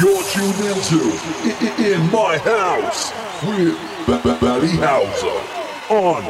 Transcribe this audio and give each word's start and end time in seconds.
You're 0.00 0.22
tuned 0.22 0.54
into 0.60 1.00
In 1.82 2.08
My 2.12 2.38
House 2.38 3.10
with 3.42 3.76
Valley 4.06 4.68
Houser 4.76 5.92
on 5.92 6.22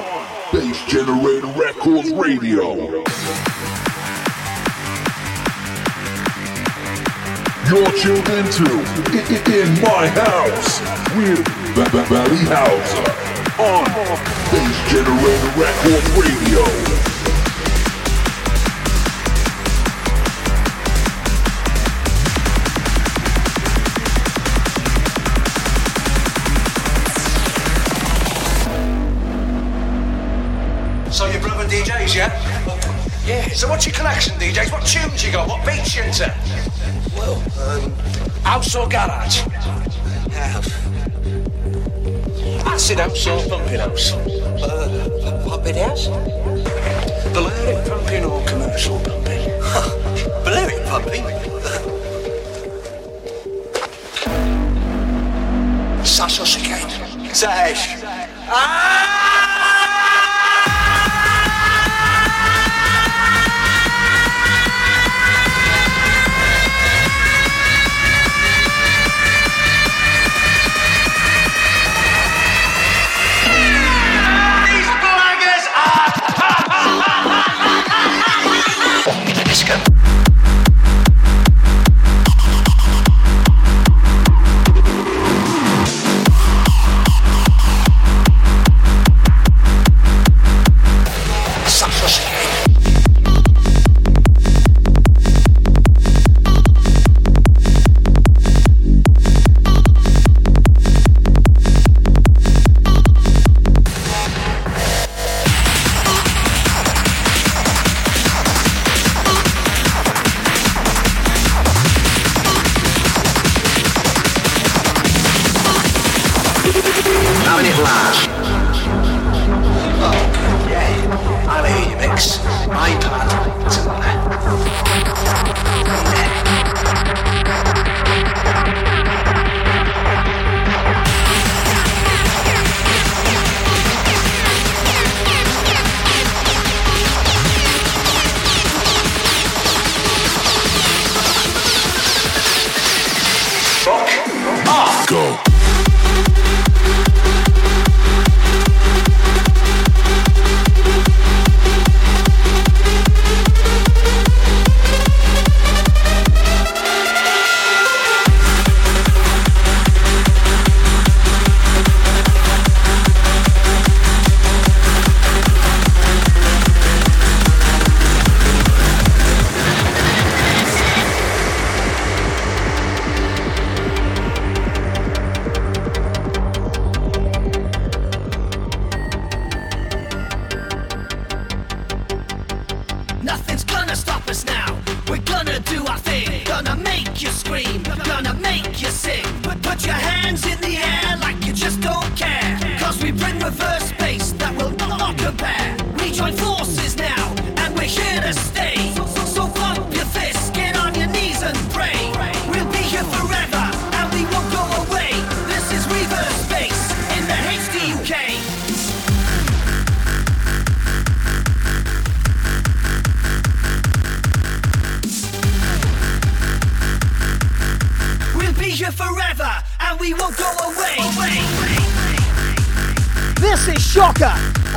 Bass 0.50 0.84
Generator 0.86 1.48
Records 1.48 2.10
Radio. 2.12 2.76
You're 7.68 7.92
tuned 7.98 8.28
into 8.30 8.64
In 9.52 9.68
My 9.82 10.08
House 10.16 10.80
with 11.14 11.46
Valley 12.08 12.44
Houser 12.48 13.04
on 13.60 13.84
Bass 14.50 14.76
Generator 14.90 15.60
Records 15.60 16.08
Radio. 16.16 17.07
So 33.58 33.68
what's 33.68 33.86
your 33.86 33.94
collection, 33.96 34.34
DJs? 34.34 34.70
What 34.70 34.86
tunes 34.86 35.26
you 35.26 35.32
got? 35.32 35.48
What 35.48 35.66
beats 35.66 35.96
you 35.96 36.04
into? 36.04 36.32
Well, 37.16 37.42
um, 37.58 37.90
House 38.44 38.76
or 38.76 38.88
garage? 38.88 39.40
house. 40.30 40.70
Acid 42.64 43.00
house 43.00 43.26
or 43.26 43.48
pumping 43.48 43.80
house? 43.80 44.12
Uh, 44.12 45.44
puppet 45.44 45.74
house? 45.74 46.06
Balearic 47.34 47.88
pumping 47.88 48.24
or 48.26 48.46
commercial 48.46 49.00
pumping? 49.00 49.50
Balearic 50.44 50.86
pumping? 50.86 51.24
Sash 56.04 56.38
or 56.38 56.44
Chicane? 56.44 57.34
Sash. 57.34 57.96
These 57.96 59.17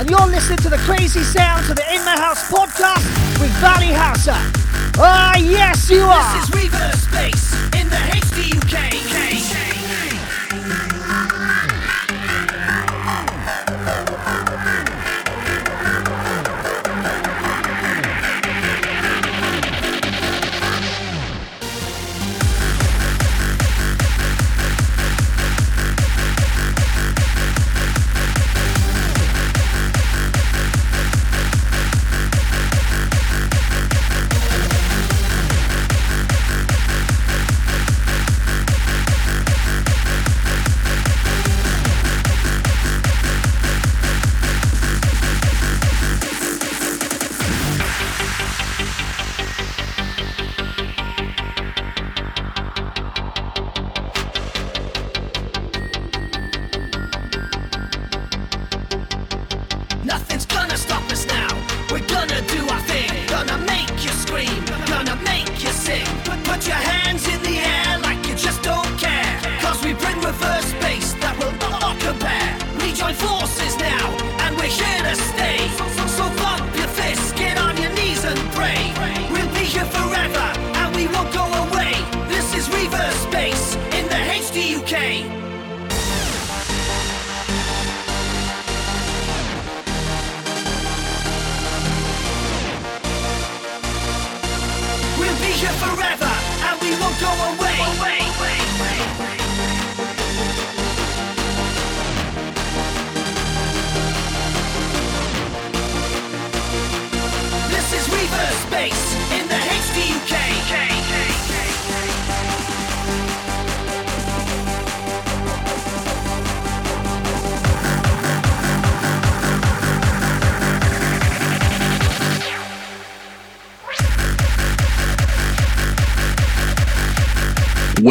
and 0.01 0.09
you're 0.09 0.25
listening 0.25 0.57
to 0.57 0.67
the 0.67 0.79
crazy 0.79 1.21
sounds 1.21 1.69
of 1.69 1.75
the 1.75 1.93
In 1.93 2.03
My 2.03 2.17
House 2.17 2.49
podcast 2.49 3.05
with 3.39 3.51
Valley 3.61 3.93
Houser. 3.93 4.33
Ah, 4.97 5.37
yes, 5.37 5.91
you 5.91 6.01
are. 6.01 6.39
This 6.39 6.49
is 6.49 6.63
reverse 6.63 7.05
bass 7.11 7.53
in 7.79 7.87
the 7.87 7.95
HDUK. 7.95 8.91
here 8.91 9.00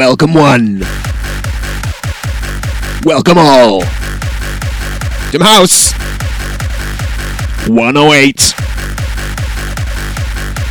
Welcome 0.01 0.33
one. 0.33 0.81
Welcome 3.05 3.37
all. 3.37 3.83
Jim 5.31 5.43
House. 5.43 5.93
108. 7.69 8.55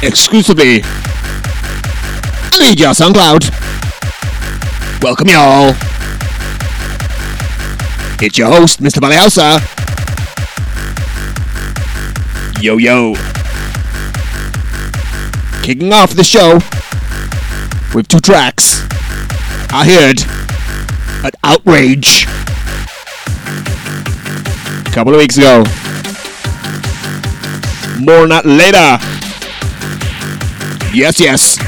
Exclusively. 0.01 0.81
Media 2.59 2.87
SoundCloud. 2.89 3.53
Welcome 5.03 5.27
y'all. 5.27 5.75
It's 8.19 8.35
your 8.35 8.47
host, 8.47 8.81
Mr. 8.81 8.99
Valley 8.99 9.15
Houser. 9.15 9.59
Yo 12.63 12.77
yo. 12.77 13.13
Kicking 15.61 15.93
off 15.93 16.15
the 16.15 16.23
show 16.23 16.55
with 17.93 18.07
two 18.07 18.19
tracks. 18.19 18.68
I 19.71 19.85
heard 19.85 20.19
an 21.23 21.31
outrage 21.43 22.25
a 24.87 24.91
couple 24.91 25.13
of 25.13 25.19
weeks 25.19 25.37
ago. 25.37 25.59
More 27.99 28.27
that 28.27 28.45
later. 28.45 28.97
Yes, 30.91 31.19
yes. 31.19 31.59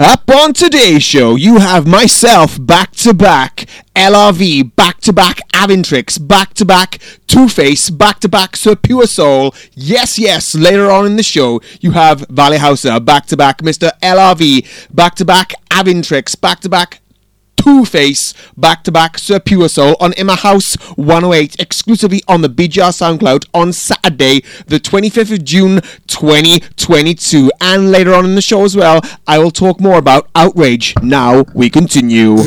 Up 0.00 0.28
on 0.30 0.54
today's 0.54 1.02
show, 1.04 1.36
you 1.36 1.58
have 1.58 1.86
myself 1.86 2.56
back 2.58 2.92
to 2.92 3.14
back, 3.14 3.66
LRV, 3.94 4.74
back 4.74 4.98
to 5.02 5.12
back 5.12 5.40
Avantrix, 5.52 6.26
back 6.26 6.54
to 6.54 6.64
back 6.64 6.98
Two 7.30 7.48
Face, 7.48 7.90
back 7.90 8.18
to 8.18 8.28
back 8.28 8.56
Sir 8.56 8.74
Pure 8.74 9.06
Soul. 9.06 9.54
Yes, 9.74 10.18
yes, 10.18 10.52
later 10.56 10.90
on 10.90 11.06
in 11.06 11.14
the 11.14 11.22
show, 11.22 11.60
you 11.80 11.92
have 11.92 12.26
Valley 12.28 12.58
Houser, 12.58 12.98
back 12.98 13.26
to 13.26 13.36
back 13.36 13.58
Mr. 13.58 13.92
LRV, 14.02 14.92
back 14.92 15.14
to 15.14 15.24
back 15.24 15.52
Avantrix, 15.70 16.38
back 16.40 16.58
to 16.58 16.68
back 16.68 17.00
Two 17.54 17.84
Face 17.84 18.34
back 18.56 18.82
to 18.82 18.90
back 18.90 19.16
Sir 19.16 19.38
Pure 19.38 19.68
Soul 19.68 19.94
on 20.00 20.12
In 20.14 20.26
My 20.26 20.34
House 20.34 20.74
108 20.96 21.60
exclusively 21.60 22.20
on 22.26 22.40
the 22.40 22.48
BGR 22.48 22.90
SoundCloud 22.90 23.46
on 23.54 23.72
Saturday, 23.72 24.40
the 24.66 24.80
25th 24.80 25.32
of 25.32 25.44
June 25.44 25.82
2022. 26.08 27.52
And 27.60 27.92
later 27.92 28.12
on 28.12 28.24
in 28.24 28.34
the 28.34 28.42
show 28.42 28.64
as 28.64 28.74
well, 28.76 29.02
I 29.28 29.38
will 29.38 29.52
talk 29.52 29.78
more 29.78 29.98
about 29.98 30.28
Outrage. 30.34 30.94
Now 31.00 31.44
we 31.54 31.70
continue. 31.70 32.38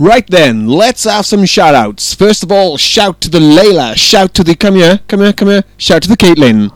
Right 0.00 0.26
then, 0.26 0.66
let's 0.66 1.04
have 1.04 1.26
some 1.26 1.44
shout 1.44 1.74
outs. 1.74 2.14
First 2.14 2.42
of 2.42 2.50
all, 2.50 2.78
shout 2.78 3.20
to 3.20 3.28
the 3.28 3.38
Layla, 3.38 3.94
shout 3.98 4.32
to 4.32 4.42
the 4.42 4.54
come 4.54 4.76
here, 4.76 5.00
come 5.08 5.20
here, 5.20 5.34
come 5.34 5.48
here, 5.48 5.62
shout 5.76 6.00
to 6.04 6.08
the 6.08 6.16
Caitlin. 6.16 6.72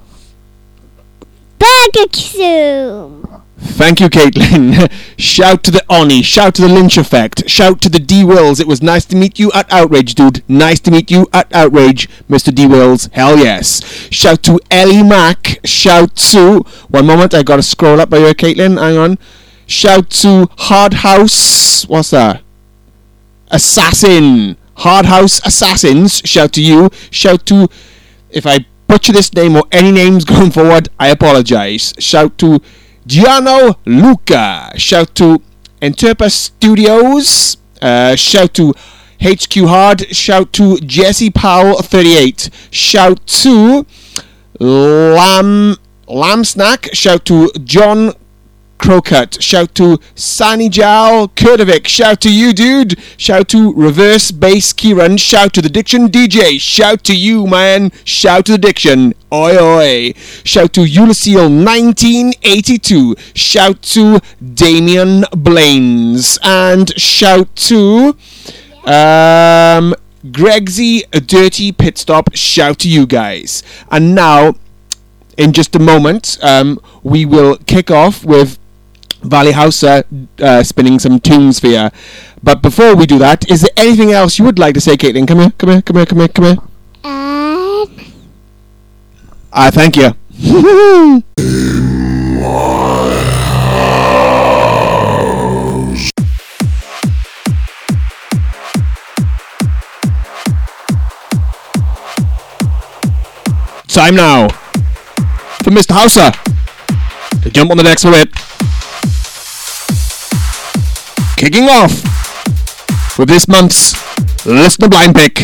Barbecue. 1.58 3.22
Thank 3.56 4.00
you, 4.00 4.10
Caitlin. 4.10 4.92
shout 5.18 5.62
to 5.62 5.70
the 5.70 5.82
Oni. 5.88 6.20
Shout 6.20 6.54
to 6.56 6.62
the 6.62 6.68
Lynch 6.68 6.98
Effect. 6.98 7.48
Shout 7.48 7.80
to 7.80 7.88
the 7.88 7.98
D 7.98 8.24
Wills. 8.26 8.60
It 8.60 8.66
was 8.66 8.82
nice 8.82 9.06
to 9.06 9.16
meet 9.16 9.38
you 9.38 9.50
at 9.52 9.72
Outrage, 9.72 10.14
dude. 10.14 10.44
Nice 10.46 10.80
to 10.80 10.90
meet 10.90 11.10
you 11.10 11.26
at 11.32 11.50
Outrage, 11.54 12.10
Mr. 12.28 12.54
D 12.54 12.66
Wills. 12.66 13.08
Hell 13.14 13.38
yes. 13.38 13.82
Shout 14.12 14.42
to 14.42 14.60
Ellie 14.70 15.02
Mack. 15.02 15.60
Shout 15.64 16.14
to. 16.16 16.58
One 16.88 17.06
moment, 17.06 17.32
I 17.32 17.42
gotta 17.42 17.62
scroll 17.62 18.02
up 18.02 18.10
by 18.10 18.18
here, 18.18 18.34
Caitlin. 18.34 18.78
Hang 18.78 18.98
on. 18.98 19.18
Shout 19.66 20.10
to 20.10 20.50
Hard 20.58 20.92
House. 20.92 21.88
What's 21.88 22.10
that? 22.10 22.43
Assassin. 23.54 24.56
Hard 24.78 25.06
House 25.06 25.40
Assassins. 25.46 26.20
Shout 26.24 26.52
to 26.54 26.62
you. 26.62 26.90
Shout 27.10 27.46
to. 27.46 27.68
If 28.30 28.46
I 28.46 28.66
butcher 28.88 29.12
this 29.12 29.32
name 29.32 29.54
or 29.56 29.62
any 29.70 29.92
names 29.92 30.24
going 30.32 30.50
forward, 30.50 30.88
I 30.98 31.08
apologize. 31.08 31.94
Shout 31.98 32.36
to 32.38 32.60
Giano 33.06 33.78
Luca. 33.86 34.72
Shout 34.76 35.14
to 35.16 35.40
Interpa 35.80 36.30
Studios. 36.30 37.56
Uh, 37.80 38.16
shout 38.16 38.54
to 38.54 38.74
HQ 39.22 39.54
Hard. 39.68 40.14
Shout 40.14 40.52
to 40.54 40.78
Jesse 40.78 41.30
Powell 41.30 41.80
38. 41.80 42.50
Shout 42.70 43.24
to 43.26 43.86
Lamb 44.58 45.76
Lamb 46.08 46.44
Snack. 46.44 46.88
Shout 46.92 47.24
to 47.26 47.50
John 47.62 48.14
Crocut. 48.78 49.40
Shout 49.40 49.74
to 49.76 49.98
Sani 50.14 50.68
Jal 50.68 51.28
Kurdovic. 51.28 51.86
Shout 51.86 52.20
to 52.22 52.32
you, 52.32 52.52
dude. 52.52 52.98
Shout 53.16 53.48
to 53.48 53.72
Reverse 53.72 54.30
Bass 54.30 54.72
Kieran. 54.72 55.16
Shout 55.16 55.52
to 55.54 55.62
the 55.62 55.68
Diction 55.68 56.08
DJ. 56.08 56.60
Shout 56.60 57.04
to 57.04 57.16
you, 57.16 57.46
man. 57.46 57.92
Shout 58.04 58.46
to 58.46 58.52
the 58.52 58.58
Diction. 58.58 59.14
Oi, 59.32 59.56
oi. 59.56 60.12
Shout 60.44 60.72
to 60.74 60.80
Ulyseel 60.80 61.48
1982. 61.64 63.16
Shout 63.34 63.82
to 63.82 64.20
Damian 64.54 65.24
Blaines. 65.36 66.38
And 66.42 66.98
shout 67.00 67.54
to 67.56 68.16
um, 68.84 69.94
Gregsy 70.24 71.02
Dirty 71.26 71.72
Pit 71.72 71.98
Stop. 71.98 72.34
Shout 72.34 72.78
to 72.80 72.88
you 72.88 73.06
guys. 73.06 73.62
And 73.90 74.14
now, 74.14 74.54
in 75.36 75.52
just 75.52 75.74
a 75.74 75.78
moment, 75.78 76.38
um, 76.42 76.80
we 77.02 77.24
will 77.24 77.56
kick 77.66 77.90
off 77.90 78.24
with 78.24 78.58
Valley 79.24 79.52
Houser 79.52 80.04
uh, 80.38 80.62
spinning 80.62 80.98
some 80.98 81.18
tunes 81.18 81.58
for 81.58 81.68
you. 81.68 81.88
But 82.42 82.60
before 82.62 82.94
we 82.94 83.06
do 83.06 83.18
that, 83.18 83.50
is 83.50 83.62
there 83.62 83.70
anything 83.76 84.12
else 84.12 84.38
you 84.38 84.44
would 84.44 84.58
like 84.58 84.74
to 84.74 84.80
say, 84.80 84.96
Caitlin? 84.96 85.26
Come 85.26 85.40
here, 85.40 85.52
come 85.56 85.70
here, 85.70 85.82
come 85.82 85.96
here, 85.96 86.06
come 86.06 86.18
here, 86.18 86.28
come 86.28 86.44
here. 86.44 86.56
And 87.04 87.90
Ah, 89.52 89.70
thank 89.72 89.96
you. 89.96 90.14
Time 103.88 104.16
now 104.16 104.48
for 105.62 105.70
Mr. 105.70 105.92
Houser 105.94 106.32
to 107.42 107.50
jump 107.50 107.70
on 107.70 107.76
the 107.76 107.84
decks 107.84 108.02
for 108.02 108.10
Kicking 111.44 111.68
off 111.68 113.18
with 113.18 113.28
this 113.28 113.46
month's 113.46 113.92
Listener 114.46 114.88
Blind 114.88 115.14
Pick 115.14 115.40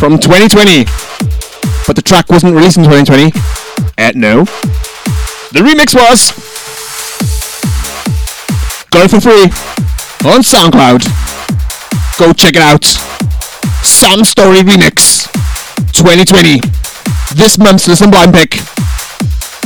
from 0.00 0.18
2020 0.18 0.86
but 1.86 1.94
the 1.94 2.00
track 2.00 2.30
wasn't 2.30 2.54
released 2.54 2.78
in 2.78 2.84
2020. 2.84 3.38
At 3.98 4.14
uh, 4.14 4.18
no. 4.18 4.44
The 5.52 5.60
remix 5.60 5.94
was. 5.94 6.30
It 8.96 9.10
for 9.10 9.20
free 9.20 9.44
on 10.26 10.40
SoundCloud. 10.40 11.04
Go 12.18 12.32
check 12.32 12.56
it 12.56 12.62
out. 12.62 12.86
Sam 13.84 14.24
Storey 14.24 14.60
Remix 14.60 15.30
2020. 15.92 16.60
This 17.34 17.58
month's 17.58 17.86
Listen 17.86 18.10
Blind 18.10 18.32
Pick. 18.32 18.54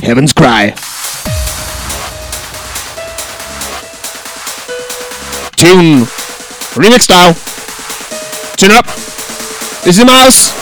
Heaven's 0.02 0.32
Cry. 0.32 0.74
Tune. 5.58 6.06
Remix 6.78 7.02
style. 7.02 7.34
Tune 8.54 8.70
up. 8.70 8.86
This 9.82 9.98
is 9.98 10.04
Mouse. 10.04 10.54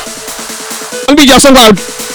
On 1.06 1.14
BJ 1.14 1.36
SoundCloud. 1.36 1.76
Oi, 1.76 2.05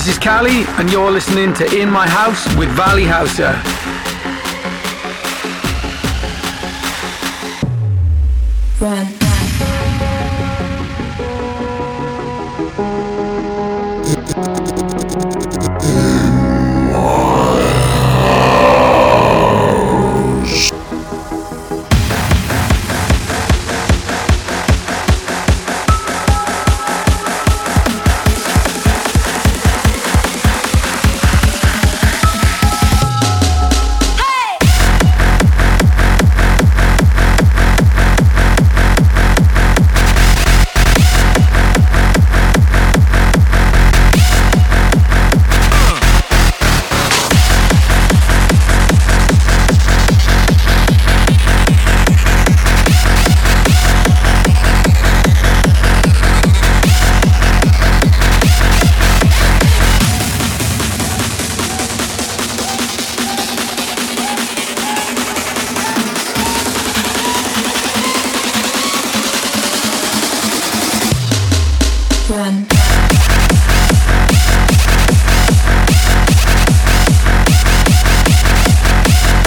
This 0.00 0.16
is 0.16 0.18
Cally, 0.18 0.64
and 0.78 0.90
you're 0.90 1.10
listening 1.10 1.52
to 1.52 1.78
In 1.78 1.90
My 1.90 2.08
House 2.08 2.46
with 2.56 2.70
Valley 2.70 3.04
Houser. 3.04 3.52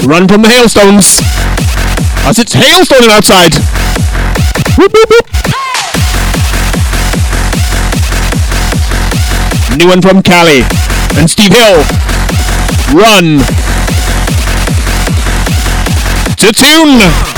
Run 0.06 0.28
from 0.28 0.42
the 0.42 0.48
hailstones. 0.48 1.20
As 2.28 2.38
it's 2.38 2.54
hailstoning 2.54 3.08
outside. 3.08 3.54
Whoop, 4.76 4.92
whoop, 4.92 5.08
whoop. 5.08 5.26
New 9.78 9.88
one 9.88 10.02
from 10.02 10.22
Cally. 10.22 10.60
And 11.16 11.28
Steve 11.30 11.52
Hill. 11.52 11.82
Run. 12.92 13.38
To 16.36 16.52
tune. 16.52 17.33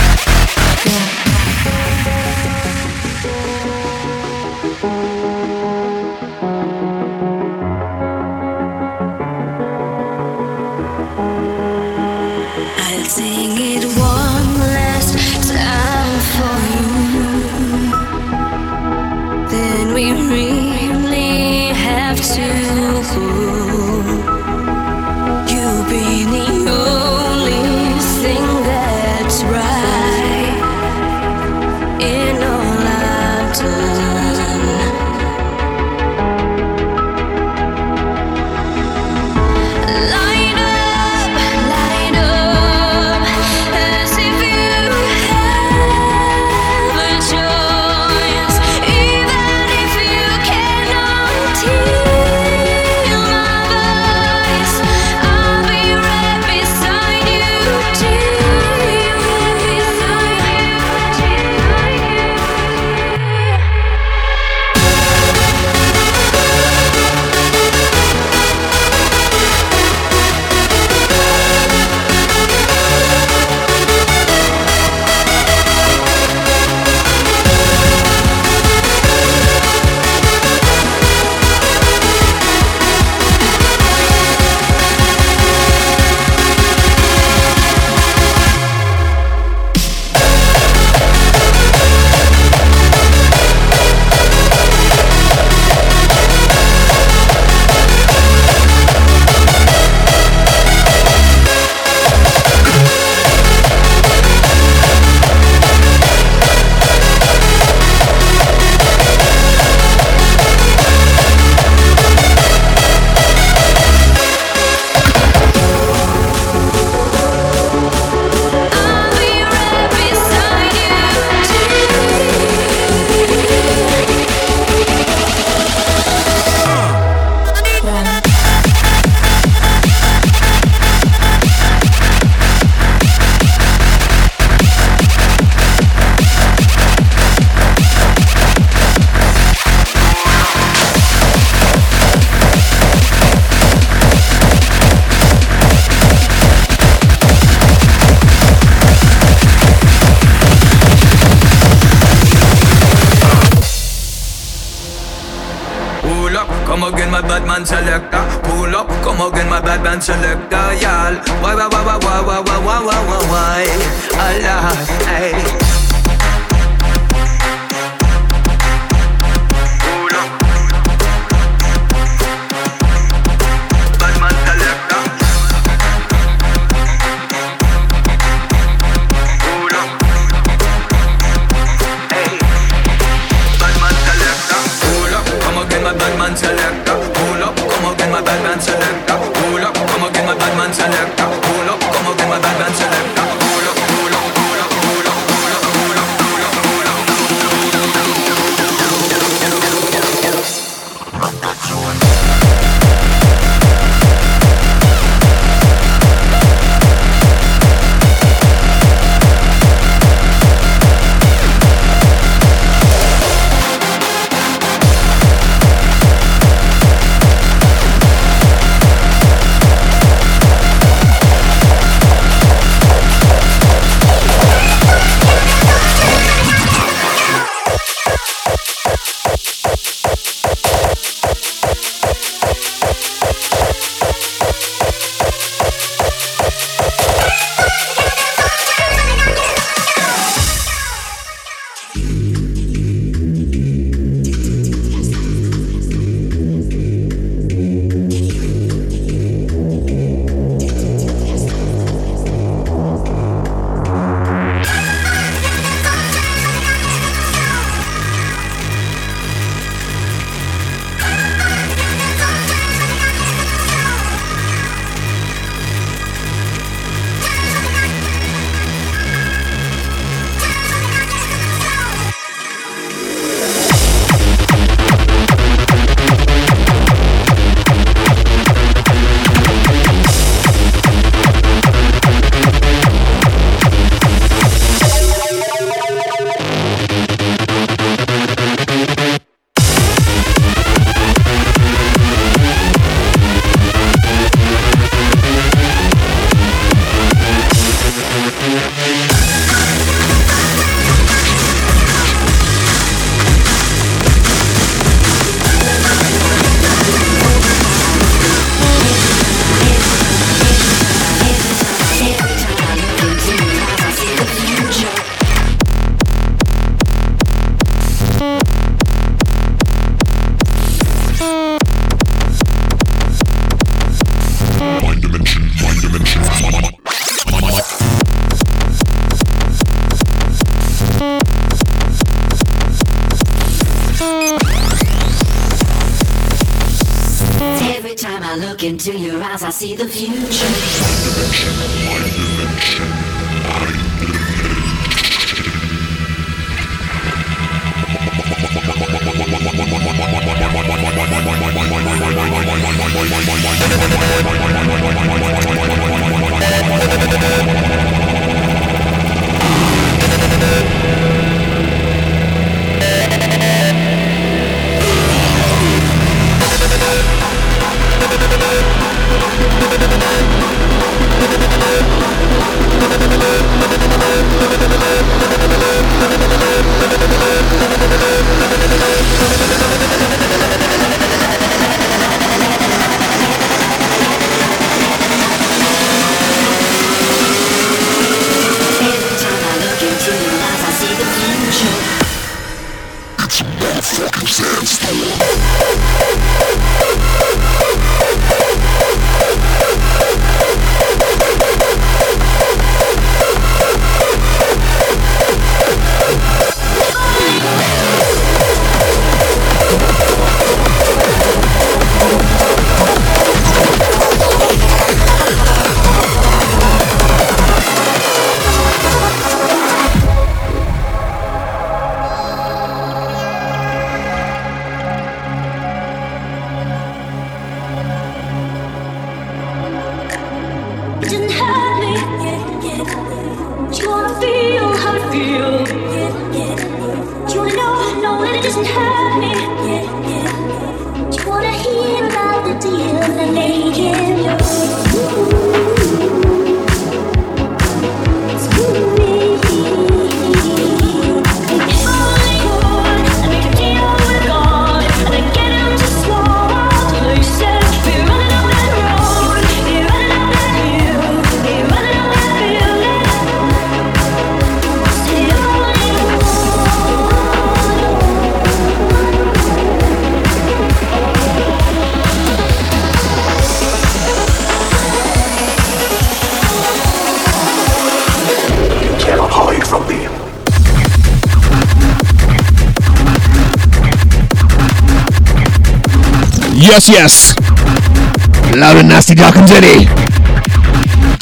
Yes, 486.77 486.91
yes. 486.91 488.55
Loud 488.55 488.77
and 488.77 488.89
nasty, 488.91 489.15
dark 489.15 489.35
and 489.35 489.49
dirty. 489.49 489.87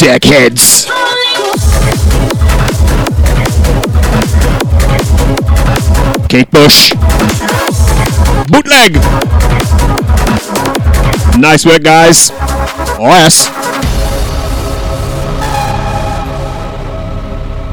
DeckHeadZ. 0.03 0.89
Kate 6.29 6.51
Bush. 6.51 6.93
Bootleg. 8.51 8.95
Nice 11.39 11.65
work, 11.65 11.85
guys. 11.85 12.33
Oh, 12.99 13.15
yes. 13.15 13.49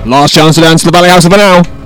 Last 0.06 0.36
chance 0.36 0.54
to 0.54 0.62
dance 0.62 0.82
to 0.82 0.86
the 0.86 0.92
Valley 0.92 1.10
House 1.10 1.24
for 1.24 1.36
now. 1.36 1.81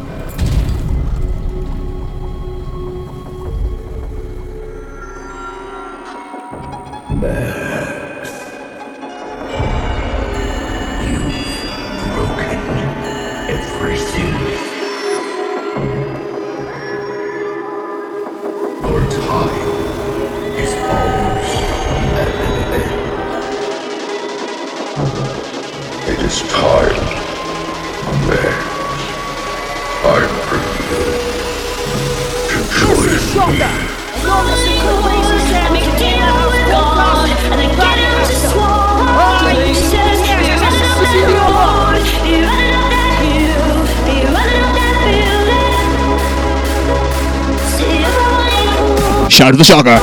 To 49.66 49.72
Shocker. 49.72 49.98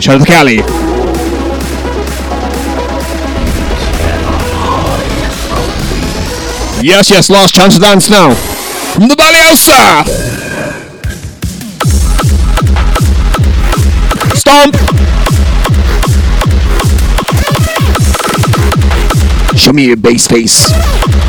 Shout 0.00 0.14
to 0.14 0.18
the 0.18 0.26
Cally. 0.26 0.56
Yes, 6.82 7.10
yes, 7.10 7.30
last 7.30 7.54
chance 7.54 7.74
to 7.74 7.80
dance 7.80 8.10
now. 8.10 8.34
From 8.94 9.08
the 9.08 9.14
Valley 9.14 9.38
House. 9.38 9.68
Stomp. 14.40 14.74
Show 19.56 19.72
me 19.72 19.86
your 19.86 19.96
bass 19.96 20.26
face. 20.26 21.19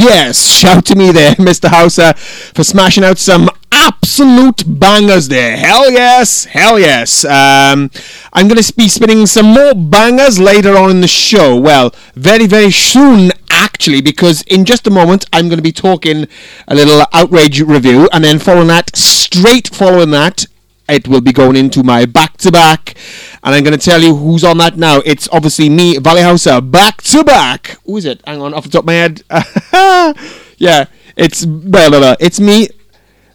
Yes. 0.00 0.46
Shout 0.46 0.86
to 0.86 0.94
me 0.94 1.12
there, 1.12 1.34
Mr. 1.36 1.68
Houser, 1.68 2.14
for 2.14 2.64
smashing 2.64 3.04
out 3.04 3.18
some 3.18 3.50
absolute 3.70 4.64
bangers 4.66 5.28
there. 5.28 5.56
Hell 5.56 5.90
yes, 5.90 6.46
hell 6.46 6.78
yes. 6.78 7.24
Um, 7.24 7.90
I'm 8.32 8.48
going 8.48 8.60
to 8.62 8.72
be 8.74 8.88
spinning 8.88 9.26
some 9.26 9.46
more 9.46 9.74
bangers 9.74 10.38
later 10.40 10.76
on 10.76 10.90
in 10.90 11.00
the 11.02 11.08
show. 11.08 11.54
Well, 11.56 11.94
very, 12.14 12.46
very 12.46 12.70
soon, 12.70 13.32
actually, 13.50 14.00
because 14.00 14.42
in 14.42 14.64
just 14.64 14.86
a 14.86 14.90
moment, 14.90 15.26
I'm 15.32 15.48
going 15.48 15.58
to 15.58 15.62
be 15.62 15.72
talking 15.72 16.26
a 16.66 16.74
little 16.74 17.02
outrage 17.12 17.60
review, 17.60 18.08
and 18.12 18.24
then 18.24 18.38
following 18.38 18.68
that, 18.68 18.96
straight 18.96 19.68
following 19.68 20.10
that, 20.10 20.46
it 20.92 21.08
will 21.08 21.20
be 21.20 21.32
going 21.32 21.56
into 21.56 21.82
my 21.82 22.06
back 22.06 22.36
to 22.38 22.52
back. 22.52 22.96
And 23.42 23.54
I'm 23.54 23.64
going 23.64 23.78
to 23.78 23.84
tell 23.84 24.00
you 24.00 24.14
who's 24.14 24.44
on 24.44 24.58
that 24.58 24.76
now. 24.76 25.00
It's 25.06 25.28
obviously 25.32 25.68
me, 25.68 25.98
Valley 25.98 26.22
Houser, 26.22 26.60
back 26.60 27.02
to 27.04 27.24
back. 27.24 27.78
Who 27.86 27.96
is 27.96 28.04
it? 28.04 28.20
Hang 28.26 28.40
on, 28.42 28.54
off 28.54 28.64
the 28.64 28.70
top 28.70 28.82
of 28.82 28.86
my 28.86 28.94
head. 28.94 29.22
yeah, 30.58 30.86
it's 31.16 31.44
blah, 31.44 31.88
blah, 31.88 31.98
blah. 31.98 32.16
It's 32.20 32.40
me, 32.40 32.68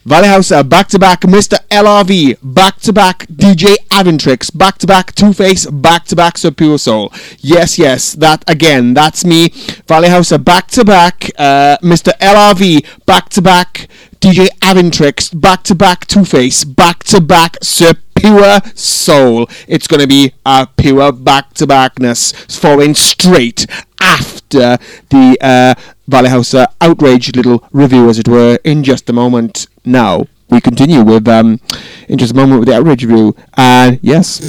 Valley 0.06 0.28
House 0.28 0.52
back 0.66 0.88
to 0.90 1.00
back 1.00 1.22
Mr. 1.22 1.58
LRV, 1.70 2.38
back 2.44 2.80
to 2.82 2.94
back 2.94 3.26
DJ 3.26 3.76
Avantrix, 3.90 4.56
back 4.56 4.78
to 4.78 4.86
back 4.86 5.16
TwoFace, 5.16 5.82
back 5.82 6.06
to 6.06 6.16
back 6.16 6.38
Sir 6.38 6.52
Puresoul. 6.52 7.10
Yes, 7.40 7.80
yes, 7.80 8.14
that 8.14 8.44
again, 8.48 8.94
that's 8.94 9.26
me. 9.26 9.50
Valley 9.88 10.10
House 10.10 10.32
back 10.38 10.68
to 10.68 10.86
back 10.86 11.32
uh, 11.40 11.78
Mr. 11.82 12.12
LRV, 12.20 12.86
back 13.08 13.30
to 13.30 13.42
back 13.42 13.88
DJ 14.20 14.48
Avantrix, 14.60 15.42
back 15.42 15.64
to 15.64 15.74
back 15.74 16.06
TwoFace, 16.06 16.76
back 16.76 17.04
to 17.06 17.20
back 17.20 17.58
Sir 17.64 17.96
Pure 18.14 18.60
Soul. 18.76 19.50
It's 19.68 19.88
going 19.88 20.02
to 20.02 20.08
be 20.08 20.34
a 20.46 20.68
pure 20.78 21.14
back 21.14 21.56
to 21.56 21.66
backness 21.66 22.32
following 22.32 22.94
straight 22.94 23.66
after 24.00 24.78
the 25.10 25.36
uh, 25.42 25.74
Valley 26.08 26.30
House 26.30 26.54
uh, 26.54 26.68
outrage 26.80 27.36
little 27.36 27.68
review, 27.72 28.08
as 28.08 28.20
it 28.20 28.28
were, 28.28 28.60
in 28.64 28.84
just 28.84 29.10
a 29.10 29.14
moment. 29.14 29.66
Now 29.86 30.26
we 30.50 30.62
continue 30.62 31.02
with 31.04 31.28
um, 31.28 31.60
in 32.08 32.18
just 32.18 32.34
a 32.34 32.36
moment 32.36 32.60
with 32.60 32.70
the 32.70 32.76
outrage 32.76 33.04
review, 33.04 33.36
and 33.56 34.00
yes. 34.02 34.42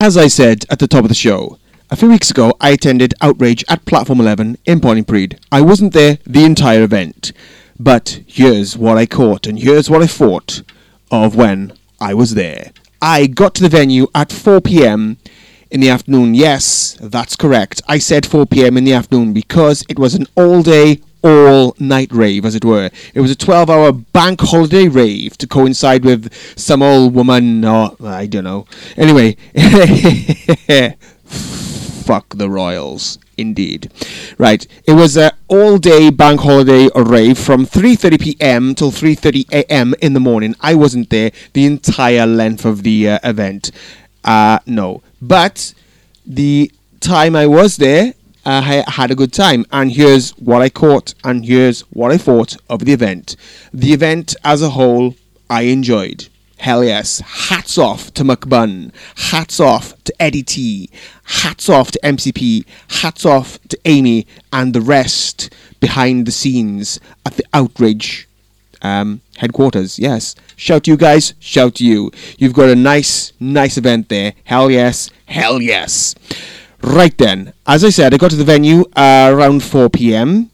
As 0.00 0.16
I 0.16 0.28
said 0.28 0.64
at 0.70 0.78
the 0.78 0.86
top 0.88 1.04
of 1.04 1.08
the 1.08 1.14
show, 1.14 1.58
a 1.90 1.96
few 1.96 2.08
weeks 2.08 2.30
ago 2.30 2.52
I 2.60 2.70
attended 2.70 3.14
Outrage 3.20 3.64
at 3.68 3.84
Platform 3.86 4.20
11 4.20 4.58
in 4.64 4.80
Pontypridd. 4.80 5.38
I 5.50 5.60
wasn't 5.62 5.92
there 5.92 6.18
the 6.26 6.44
entire 6.44 6.82
event, 6.82 7.32
but 7.78 8.20
here's 8.26 8.76
what 8.76 8.98
I 8.98 9.06
caught 9.06 9.46
and 9.46 9.58
here's 9.58 9.88
what 9.88 10.02
I 10.02 10.06
thought 10.06 10.62
of 11.10 11.36
when 11.36 11.72
I 12.00 12.12
was 12.14 12.34
there. 12.34 12.72
I 13.00 13.26
got 13.26 13.54
to 13.56 13.62
the 13.62 13.68
venue 13.68 14.06
at 14.14 14.32
4 14.32 14.60
pm 14.60 15.18
in 15.70 15.80
the 15.80 15.90
afternoon. 15.90 16.34
Yes, 16.34 16.96
that's 17.00 17.36
correct. 17.36 17.82
I 17.88 17.98
said 17.98 18.26
4 18.26 18.46
pm 18.46 18.76
in 18.76 18.84
the 18.84 18.92
afternoon 18.92 19.32
because 19.32 19.84
it 19.88 19.98
was 19.98 20.14
an 20.14 20.26
all 20.36 20.62
day, 20.62 21.00
all 21.22 21.74
night 21.78 22.12
rave, 22.12 22.44
as 22.44 22.54
it 22.54 22.64
were. 22.64 22.90
It 23.14 23.20
was 23.20 23.30
a 23.30 23.36
12 23.36 23.70
hour 23.70 23.92
bank 23.92 24.40
holiday 24.40 24.88
rave 24.88 25.36
to 25.38 25.46
coincide 25.46 26.04
with 26.04 26.32
some 26.58 26.82
old 26.82 27.14
woman, 27.14 27.64
or 27.64 27.96
I 28.04 28.26
don't 28.26 28.44
know. 28.44 28.66
Anyway, 28.96 29.36
fuck 31.24 32.36
the 32.36 32.48
Royals. 32.48 33.18
Indeed. 33.38 33.92
Right. 34.38 34.66
It 34.86 34.92
was 34.92 35.16
a 35.18 35.32
all 35.48 35.76
day 35.76 36.08
bank 36.08 36.40
holiday 36.40 36.88
rave 36.96 37.38
from 37.38 37.66
3:30 37.66 38.20
p.m. 38.20 38.74
till 38.74 38.90
3:30 38.90 39.52
a.m. 39.52 39.94
in 40.00 40.14
the 40.14 40.20
morning. 40.20 40.54
I 40.60 40.74
wasn't 40.74 41.10
there 41.10 41.32
the 41.52 41.66
entire 41.66 42.26
length 42.26 42.64
of 42.64 42.82
the 42.82 43.10
uh, 43.10 43.18
event. 43.22 43.70
Uh, 44.24 44.58
no. 44.66 45.02
But 45.26 45.74
the 46.24 46.70
time 47.00 47.34
I 47.34 47.46
was 47.46 47.78
there, 47.78 48.14
I 48.44 48.84
had 48.86 49.10
a 49.10 49.16
good 49.16 49.32
time. 49.32 49.66
And 49.72 49.90
here's 49.90 50.30
what 50.38 50.62
I 50.62 50.68
caught, 50.68 51.14
and 51.24 51.44
here's 51.44 51.80
what 51.90 52.12
I 52.12 52.18
thought 52.18 52.56
of 52.70 52.84
the 52.84 52.92
event. 52.92 53.34
The 53.72 53.92
event 53.92 54.36
as 54.44 54.62
a 54.62 54.70
whole, 54.70 55.16
I 55.50 55.62
enjoyed. 55.62 56.28
Hell 56.58 56.84
yes. 56.84 57.20
Hats 57.20 57.76
off 57.76 58.14
to 58.14 58.22
McBun. 58.22 58.92
Hats 59.16 59.58
off 59.58 59.92
to 60.04 60.22
Eddie 60.22 60.44
T. 60.44 60.90
Hats 61.24 61.68
off 61.68 61.90
to 61.90 62.00
MCP. 62.04 62.64
Hats 63.02 63.26
off 63.26 63.58
to 63.68 63.78
Amy 63.84 64.26
and 64.52 64.72
the 64.74 64.80
rest 64.80 65.52
behind 65.80 66.26
the 66.26 66.32
scenes 66.32 67.00
at 67.26 67.36
the 67.36 67.44
Outrage 67.52 68.28
um, 68.80 69.20
headquarters. 69.38 69.98
Yes. 69.98 70.34
Shout 70.56 70.84
to 70.84 70.90
you 70.90 70.96
guys. 70.96 71.34
Shout 71.38 71.76
to 71.76 71.84
you. 71.84 72.10
You've 72.38 72.54
got 72.54 72.68
a 72.68 72.76
nice, 72.76 73.32
nice 73.40 73.76
event 73.76 74.08
there. 74.08 74.34
Hell 74.44 74.70
yes. 74.70 75.10
Hell 75.26 75.60
yes. 75.60 76.14
Right 76.82 77.16
then. 77.16 77.52
As 77.66 77.84
I 77.84 77.90
said, 77.90 78.14
I 78.14 78.16
got 78.16 78.30
to 78.30 78.36
the 78.36 78.44
venue 78.44 78.84
uh, 78.94 79.30
around 79.32 79.62
4 79.62 79.88
p.m. 79.90 80.50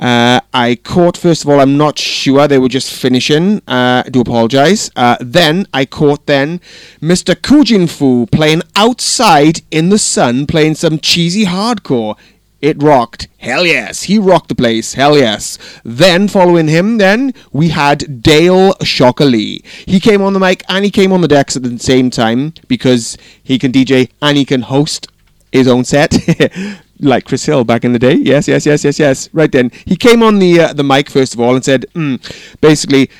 Uh, 0.00 0.40
I 0.54 0.76
caught, 0.76 1.18
first 1.18 1.44
of 1.44 1.50
all, 1.50 1.60
I'm 1.60 1.76
not 1.76 1.98
sure, 1.98 2.48
they 2.48 2.58
were 2.58 2.70
just 2.70 2.90
finishing. 2.92 3.58
Uh, 3.68 4.02
I 4.06 4.08
do 4.10 4.22
apologise. 4.22 4.90
Uh, 4.96 5.16
then 5.20 5.66
I 5.74 5.84
caught 5.84 6.24
then 6.26 6.60
Mr. 7.02 7.34
Kujin 7.34 7.88
Fu 7.88 8.26
playing 8.26 8.62
outside 8.74 9.60
in 9.70 9.90
the 9.90 9.98
sun, 9.98 10.46
playing 10.46 10.76
some 10.76 10.98
cheesy 10.98 11.44
hardcore. 11.44 12.16
It 12.60 12.82
rocked. 12.82 13.28
Hell 13.38 13.64
yes. 13.66 14.02
He 14.02 14.18
rocked 14.18 14.48
the 14.48 14.54
place. 14.54 14.92
Hell 14.94 15.16
yes. 15.16 15.58
Then, 15.82 16.28
following 16.28 16.68
him, 16.68 16.98
then, 16.98 17.32
we 17.52 17.70
had 17.70 18.22
Dale 18.22 18.74
Shocker 18.82 19.24
Lee. 19.24 19.62
He 19.86 19.98
came 19.98 20.20
on 20.20 20.34
the 20.34 20.40
mic 20.40 20.62
and 20.68 20.84
he 20.84 20.90
came 20.90 21.10
on 21.12 21.22
the 21.22 21.28
decks 21.28 21.56
at 21.56 21.62
the 21.62 21.78
same 21.78 22.10
time 22.10 22.52
because 22.68 23.16
he 23.42 23.58
can 23.58 23.72
DJ 23.72 24.10
and 24.20 24.36
he 24.36 24.44
can 24.44 24.62
host 24.62 25.08
his 25.50 25.66
own 25.66 25.84
set. 25.84 26.14
like 27.00 27.24
Chris 27.24 27.46
Hill 27.46 27.64
back 27.64 27.84
in 27.84 27.94
the 27.94 27.98
day. 27.98 28.14
Yes, 28.14 28.46
yes, 28.46 28.66
yes, 28.66 28.84
yes, 28.84 28.98
yes. 28.98 29.30
Right 29.32 29.50
then, 29.50 29.70
he 29.86 29.96
came 29.96 30.22
on 30.22 30.38
the 30.38 30.60
uh, 30.60 30.72
the 30.74 30.84
mic 30.84 31.08
first 31.08 31.32
of 31.32 31.40
all 31.40 31.54
and 31.54 31.64
said, 31.64 31.86
mm, 31.94 32.20
basically, 32.60 33.10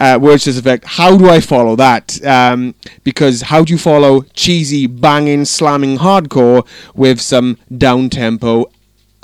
uh, 0.00 0.18
words 0.20 0.44
to 0.44 0.50
this 0.50 0.58
effect: 0.58 0.84
How 0.86 1.18
do 1.18 1.28
I 1.28 1.40
follow 1.40 1.76
that? 1.76 2.24
Um, 2.24 2.74
because 3.04 3.42
how 3.42 3.62
do 3.62 3.74
you 3.74 3.78
follow 3.78 4.22
cheesy, 4.32 4.86
banging, 4.86 5.44
slamming 5.44 5.98
hardcore 5.98 6.66
with 6.94 7.20
some 7.20 7.58
down 7.76 8.08
tempo 8.08 8.70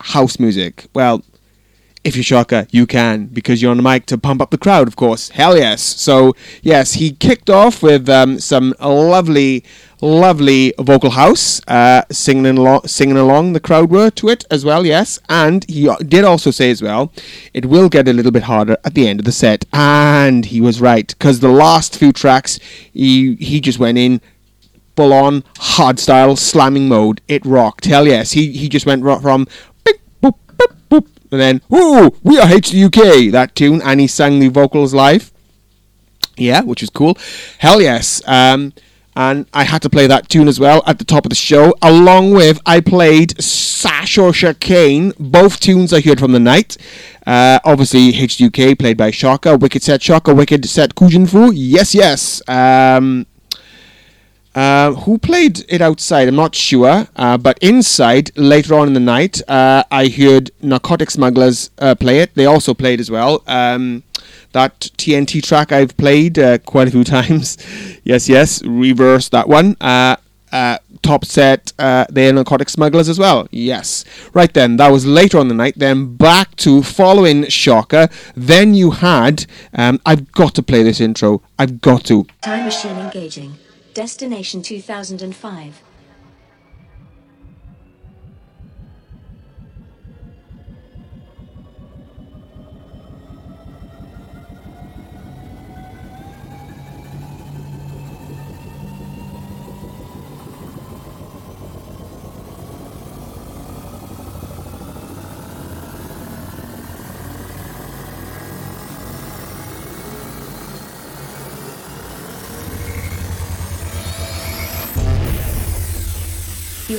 house 0.02 0.38
music? 0.38 0.86
Well. 0.94 1.22
If 2.04 2.16
you're 2.16 2.24
Shocker, 2.24 2.66
you 2.72 2.84
can, 2.84 3.26
because 3.26 3.62
you're 3.62 3.70
on 3.70 3.76
the 3.76 3.82
mic 3.84 4.06
to 4.06 4.18
pump 4.18 4.42
up 4.42 4.50
the 4.50 4.58
crowd, 4.58 4.88
of 4.88 4.96
course. 4.96 5.28
Hell 5.28 5.56
yes. 5.56 5.80
So, 5.80 6.34
yes, 6.60 6.94
he 6.94 7.12
kicked 7.12 7.48
off 7.48 7.80
with 7.80 8.08
um, 8.08 8.40
some 8.40 8.74
lovely, 8.80 9.62
lovely 10.00 10.74
vocal 10.80 11.10
house, 11.10 11.60
uh, 11.68 12.02
singing, 12.10 12.58
along, 12.58 12.88
singing 12.88 13.16
along. 13.16 13.52
The 13.52 13.60
crowd 13.60 13.92
were 13.92 14.10
to 14.10 14.30
it 14.30 14.44
as 14.50 14.64
well, 14.64 14.84
yes. 14.84 15.20
And 15.28 15.64
he 15.70 15.88
did 16.04 16.24
also 16.24 16.50
say 16.50 16.72
as 16.72 16.82
well, 16.82 17.12
it 17.54 17.66
will 17.66 17.88
get 17.88 18.08
a 18.08 18.12
little 18.12 18.32
bit 18.32 18.42
harder 18.42 18.76
at 18.82 18.94
the 18.94 19.06
end 19.06 19.20
of 19.20 19.24
the 19.24 19.30
set. 19.30 19.64
And 19.72 20.46
he 20.46 20.60
was 20.60 20.80
right, 20.80 21.06
because 21.06 21.38
the 21.38 21.52
last 21.52 21.96
few 21.96 22.10
tracks, 22.12 22.58
he, 22.92 23.36
he 23.36 23.60
just 23.60 23.78
went 23.78 23.96
in 23.96 24.20
full 24.96 25.12
on 25.12 25.44
hard 25.58 26.00
style 26.00 26.34
slamming 26.34 26.88
mode. 26.88 27.20
It 27.28 27.46
rocked. 27.46 27.84
Hell 27.84 28.08
yes. 28.08 28.32
He, 28.32 28.50
he 28.50 28.68
just 28.68 28.86
went 28.86 29.04
from 29.22 29.46
boop, 30.92 31.06
and 31.30 31.40
then, 31.40 31.60
ooh, 31.72 32.14
we 32.22 32.38
are 32.38 32.46
HDUK, 32.46 33.32
that 33.32 33.54
tune, 33.54 33.80
and 33.82 34.00
he 34.00 34.06
sang 34.06 34.38
the 34.38 34.48
vocals 34.48 34.92
live. 34.92 35.32
Yeah, 36.36 36.62
which 36.62 36.82
was 36.82 36.90
cool. 36.90 37.16
Hell 37.58 37.80
yes. 37.80 38.22
Um, 38.26 38.72
and 39.14 39.46
I 39.52 39.64
had 39.64 39.82
to 39.82 39.90
play 39.90 40.06
that 40.06 40.28
tune 40.28 40.48
as 40.48 40.58
well 40.58 40.82
at 40.86 40.98
the 40.98 41.04
top 41.04 41.26
of 41.26 41.30
the 41.30 41.36
show, 41.36 41.74
along 41.82 42.32
with 42.32 42.60
I 42.64 42.80
played 42.80 43.40
Sash 43.42 44.16
or 44.16 44.32
Chicane, 44.32 45.12
both 45.18 45.60
tunes 45.60 45.92
I 45.92 46.00
heard 46.00 46.18
from 46.18 46.32
the 46.32 46.40
night. 46.40 46.78
Uh, 47.26 47.58
obviously, 47.64 48.12
HDUK 48.12 48.78
played 48.78 48.96
by 48.96 49.10
Shocker, 49.10 49.56
Wicked 49.56 49.82
Set 49.82 50.02
Shocker, 50.02 50.34
Wicked 50.34 50.64
Set 50.66 50.94
Kujinfu. 50.94 51.52
Yes, 51.54 51.94
yes. 51.94 52.42
Um, 52.48 53.26
uh, 54.54 54.92
who 54.92 55.18
played 55.18 55.64
it 55.68 55.80
outside? 55.80 56.28
I'm 56.28 56.36
not 56.36 56.54
sure. 56.54 57.06
Uh, 57.16 57.38
but 57.38 57.58
inside, 57.60 58.30
later 58.36 58.74
on 58.74 58.88
in 58.88 58.94
the 58.94 59.00
night, 59.00 59.40
uh, 59.48 59.84
I 59.90 60.08
heard 60.08 60.50
Narcotic 60.60 61.10
Smugglers 61.10 61.70
uh, 61.78 61.94
play 61.94 62.20
it. 62.20 62.34
They 62.34 62.46
also 62.46 62.74
played 62.74 63.00
as 63.00 63.10
well. 63.10 63.42
Um, 63.46 64.02
that 64.52 64.90
TNT 64.98 65.42
track 65.42 65.72
I've 65.72 65.96
played 65.96 66.38
uh, 66.38 66.58
quite 66.58 66.88
a 66.88 66.90
few 66.90 67.04
times. 67.18 67.56
yes, 68.04 68.28
yes. 68.28 68.62
Reverse 68.64 69.28
that 69.30 69.48
one. 69.48 69.76
Top 71.02 71.24
set, 71.24 71.72
uh, 71.80 72.06
they're 72.10 72.32
Narcotic 72.32 72.68
Smugglers 72.68 73.08
as 73.08 73.18
well. 73.18 73.48
Yes. 73.50 74.04
Right 74.32 74.52
then, 74.54 74.76
that 74.76 74.92
was 74.92 75.04
later 75.04 75.38
on 75.38 75.48
the 75.48 75.54
night. 75.54 75.74
Then 75.76 76.14
back 76.14 76.54
to 76.56 76.80
following 76.84 77.48
Shocker. 77.48 78.08
Then 78.36 78.74
you 78.74 78.92
had. 78.92 79.46
Um, 79.74 80.00
I've 80.06 80.30
got 80.30 80.54
to 80.54 80.62
play 80.62 80.84
this 80.84 81.00
intro. 81.00 81.42
I've 81.58 81.80
got 81.80 82.04
to. 82.04 82.24
Time 82.40 82.66
machine 82.66 82.96
engaging. 82.96 83.58
Destination 83.94 84.62
2005. 84.62 85.91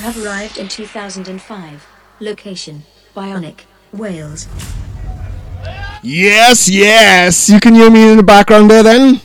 Have 0.04 0.22
arrived 0.22 0.58
in 0.58 0.68
2005. 0.68 1.88
Location 2.20 2.84
Bionic, 3.16 3.62
Wales. 3.94 4.50
Yes, 6.04 6.68
yes. 6.68 7.50
You 7.50 7.62
can 7.62 7.74
hear 7.74 7.90
me 7.90 8.12
in 8.12 8.18
the 8.18 8.24
background 8.24 8.70
there 8.70 8.84
then. 8.84 9.22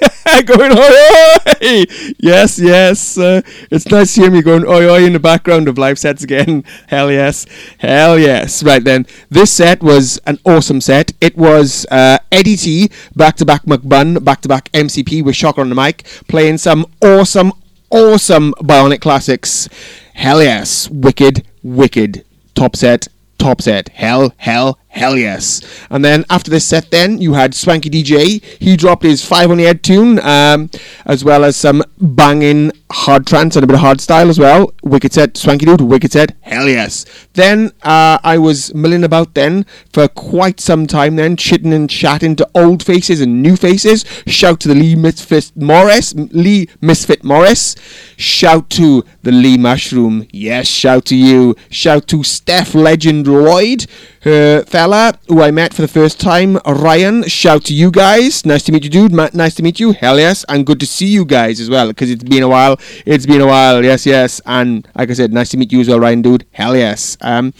going 0.46 0.72
oi 0.72 0.78
oi. 0.78 1.84
Yes, 2.18 2.58
yes. 2.58 3.18
Uh, 3.18 3.42
it's 3.70 3.86
nice 3.90 4.14
to 4.14 4.22
hear 4.22 4.30
me 4.30 4.40
going 4.40 4.64
oi 4.64 4.88
oi 4.88 5.04
in 5.04 5.12
the 5.12 5.20
background 5.20 5.68
of 5.68 5.76
live 5.76 5.98
sets 5.98 6.22
again. 6.24 6.64
Hell 6.86 7.10
yes. 7.10 7.44
Hell 7.78 8.18
yes. 8.18 8.62
Right 8.62 8.82
then. 8.82 9.06
This 9.28 9.52
set 9.52 9.82
was 9.82 10.18
an 10.26 10.38
awesome 10.46 10.80
set. 10.80 11.12
It 11.20 11.36
was 11.36 11.84
uh, 11.90 12.18
Eddie 12.32 12.56
T, 12.56 12.90
back 13.14 13.36
to 13.36 13.44
back 13.44 13.64
McBun, 13.64 14.24
back 14.24 14.40
to 14.42 14.48
back 14.48 14.70
MCP 14.72 15.22
with 15.22 15.36
Shocker 15.36 15.60
on 15.60 15.68
the 15.68 15.74
mic, 15.74 16.04
playing 16.28 16.58
some 16.58 16.86
awesome, 17.02 17.52
awesome 17.90 18.52
Bionic 18.54 19.00
classics. 19.00 19.68
Hell 20.14 20.42
yes. 20.42 20.90
Wicked, 20.90 21.46
wicked. 21.62 22.24
Top 22.54 22.76
set, 22.76 23.08
top 23.38 23.62
set. 23.62 23.88
Hell, 23.90 24.32
hell, 24.36 24.78
hell 24.88 25.16
yes. 25.16 25.62
And 25.90 26.04
then 26.04 26.24
after 26.28 26.50
this 26.50 26.64
set, 26.64 26.90
then 26.90 27.20
you 27.20 27.34
had 27.34 27.54
Swanky 27.54 27.88
DJ. 27.88 28.42
He 28.42 28.76
dropped 28.76 29.04
his 29.04 29.24
five 29.24 29.50
on 29.50 29.58
the 29.58 29.64
head 29.64 29.82
tune, 29.82 30.18
um, 30.20 30.70
as 31.06 31.24
well 31.24 31.44
as 31.44 31.56
some 31.56 31.84
banging 32.00 32.72
hard 32.90 33.26
trance 33.26 33.56
and 33.56 33.64
a 33.64 33.66
bit 33.66 33.74
of 33.74 33.80
hard 33.80 34.00
style 34.00 34.28
as 34.28 34.38
well. 34.38 34.72
Wicked 34.82 35.12
set, 35.12 35.36
Swanky 35.36 35.66
dude. 35.66 35.80
Wicked 35.80 36.12
set, 36.12 36.34
hell 36.40 36.68
yes. 36.68 37.04
Then 37.34 37.72
uh, 37.82 38.18
I 38.22 38.38
was 38.38 38.74
milling 38.74 39.04
about 39.04 39.34
then 39.34 39.66
for 39.92 40.08
quite 40.08 40.60
some 40.60 40.86
time. 40.86 41.16
Then 41.16 41.36
chitting 41.36 41.72
and 41.72 41.88
chatting 41.88 42.36
to 42.36 42.48
old 42.54 42.82
faces 42.82 43.20
and 43.20 43.42
new 43.42 43.56
faces. 43.56 44.04
Shout 44.26 44.60
to 44.60 44.68
the 44.68 44.74
Lee 44.74 44.96
Misfit 44.96 45.52
Morris, 45.54 46.14
Lee 46.14 46.68
Misfit 46.80 47.24
Morris. 47.24 47.76
Shout 48.16 48.70
to 48.70 49.04
the 49.22 49.32
Lee 49.32 49.58
Mushroom. 49.58 50.26
Yes, 50.32 50.68
shout 50.68 51.04
to 51.06 51.16
you. 51.16 51.56
Shout 51.70 52.08
to 52.08 52.22
Steph 52.22 52.74
Legend 52.74 53.26
Lloyd 53.26 53.86
her 54.22 54.64
fella 54.64 55.18
who 55.28 55.42
I 55.42 55.50
met 55.50 55.74
for 55.74 55.82
the 55.82 55.88
first 55.88 56.20
time, 56.20 56.58
Ryan. 56.66 57.24
Shout 57.24 57.64
to 57.66 57.74
you 57.74 57.90
guys. 57.90 58.44
Nice 58.44 58.62
to 58.64 58.72
meet 58.72 58.84
you, 58.84 58.90
dude. 58.90 59.12
Ma- 59.12 59.30
nice 59.32 59.54
to 59.56 59.62
meet 59.62 59.78
you. 59.80 59.92
Hell 59.92 60.18
yes. 60.18 60.44
And 60.48 60.66
good 60.66 60.80
to 60.80 60.86
see 60.86 61.06
you 61.06 61.24
guys 61.24 61.60
as 61.60 61.70
well 61.70 61.88
because 61.88 62.10
it's 62.10 62.24
been 62.24 62.42
a 62.42 62.48
while. 62.48 62.77
It's 63.06 63.26
been 63.26 63.40
a 63.40 63.46
while. 63.46 63.84
Yes, 63.84 64.06
yes. 64.06 64.40
And 64.46 64.86
like 64.94 65.10
I 65.10 65.12
said, 65.14 65.32
nice 65.32 65.50
to 65.50 65.56
meet 65.56 65.72
you 65.72 65.80
as 65.80 65.88
well, 65.88 66.00
Ryan, 66.00 66.22
dude. 66.22 66.46
Hell 66.52 66.76
yes. 66.76 67.16
Um, 67.20 67.52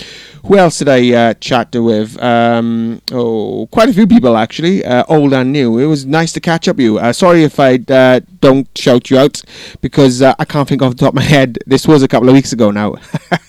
who 0.44 0.56
else 0.56 0.78
did 0.78 0.88
I 0.88 1.12
uh, 1.12 1.34
chat 1.34 1.72
to 1.72 1.82
with? 1.82 2.20
Um, 2.22 3.02
oh, 3.12 3.66
quite 3.70 3.88
a 3.88 3.92
few 3.92 4.06
people 4.06 4.36
actually, 4.36 4.84
uh, 4.84 5.04
old 5.08 5.32
and 5.34 5.52
new. 5.52 5.78
It 5.78 5.86
was 5.86 6.06
nice 6.06 6.32
to 6.32 6.40
catch 6.40 6.68
up 6.68 6.76
with 6.76 6.84
you. 6.84 6.98
Uh, 6.98 7.12
sorry 7.12 7.44
if 7.44 7.60
I 7.60 7.78
uh, 7.88 8.20
don't 8.40 8.66
shout 8.76 9.10
you 9.10 9.18
out 9.18 9.42
because 9.80 10.22
uh, 10.22 10.34
I 10.38 10.44
can't 10.44 10.68
think 10.68 10.82
off 10.82 10.92
the 10.92 10.98
top 10.98 11.10
of 11.10 11.16
my 11.16 11.22
head. 11.22 11.58
This 11.66 11.86
was 11.86 12.02
a 12.02 12.08
couple 12.08 12.28
of 12.28 12.34
weeks 12.34 12.52
ago 12.52 12.70
now. 12.70 12.94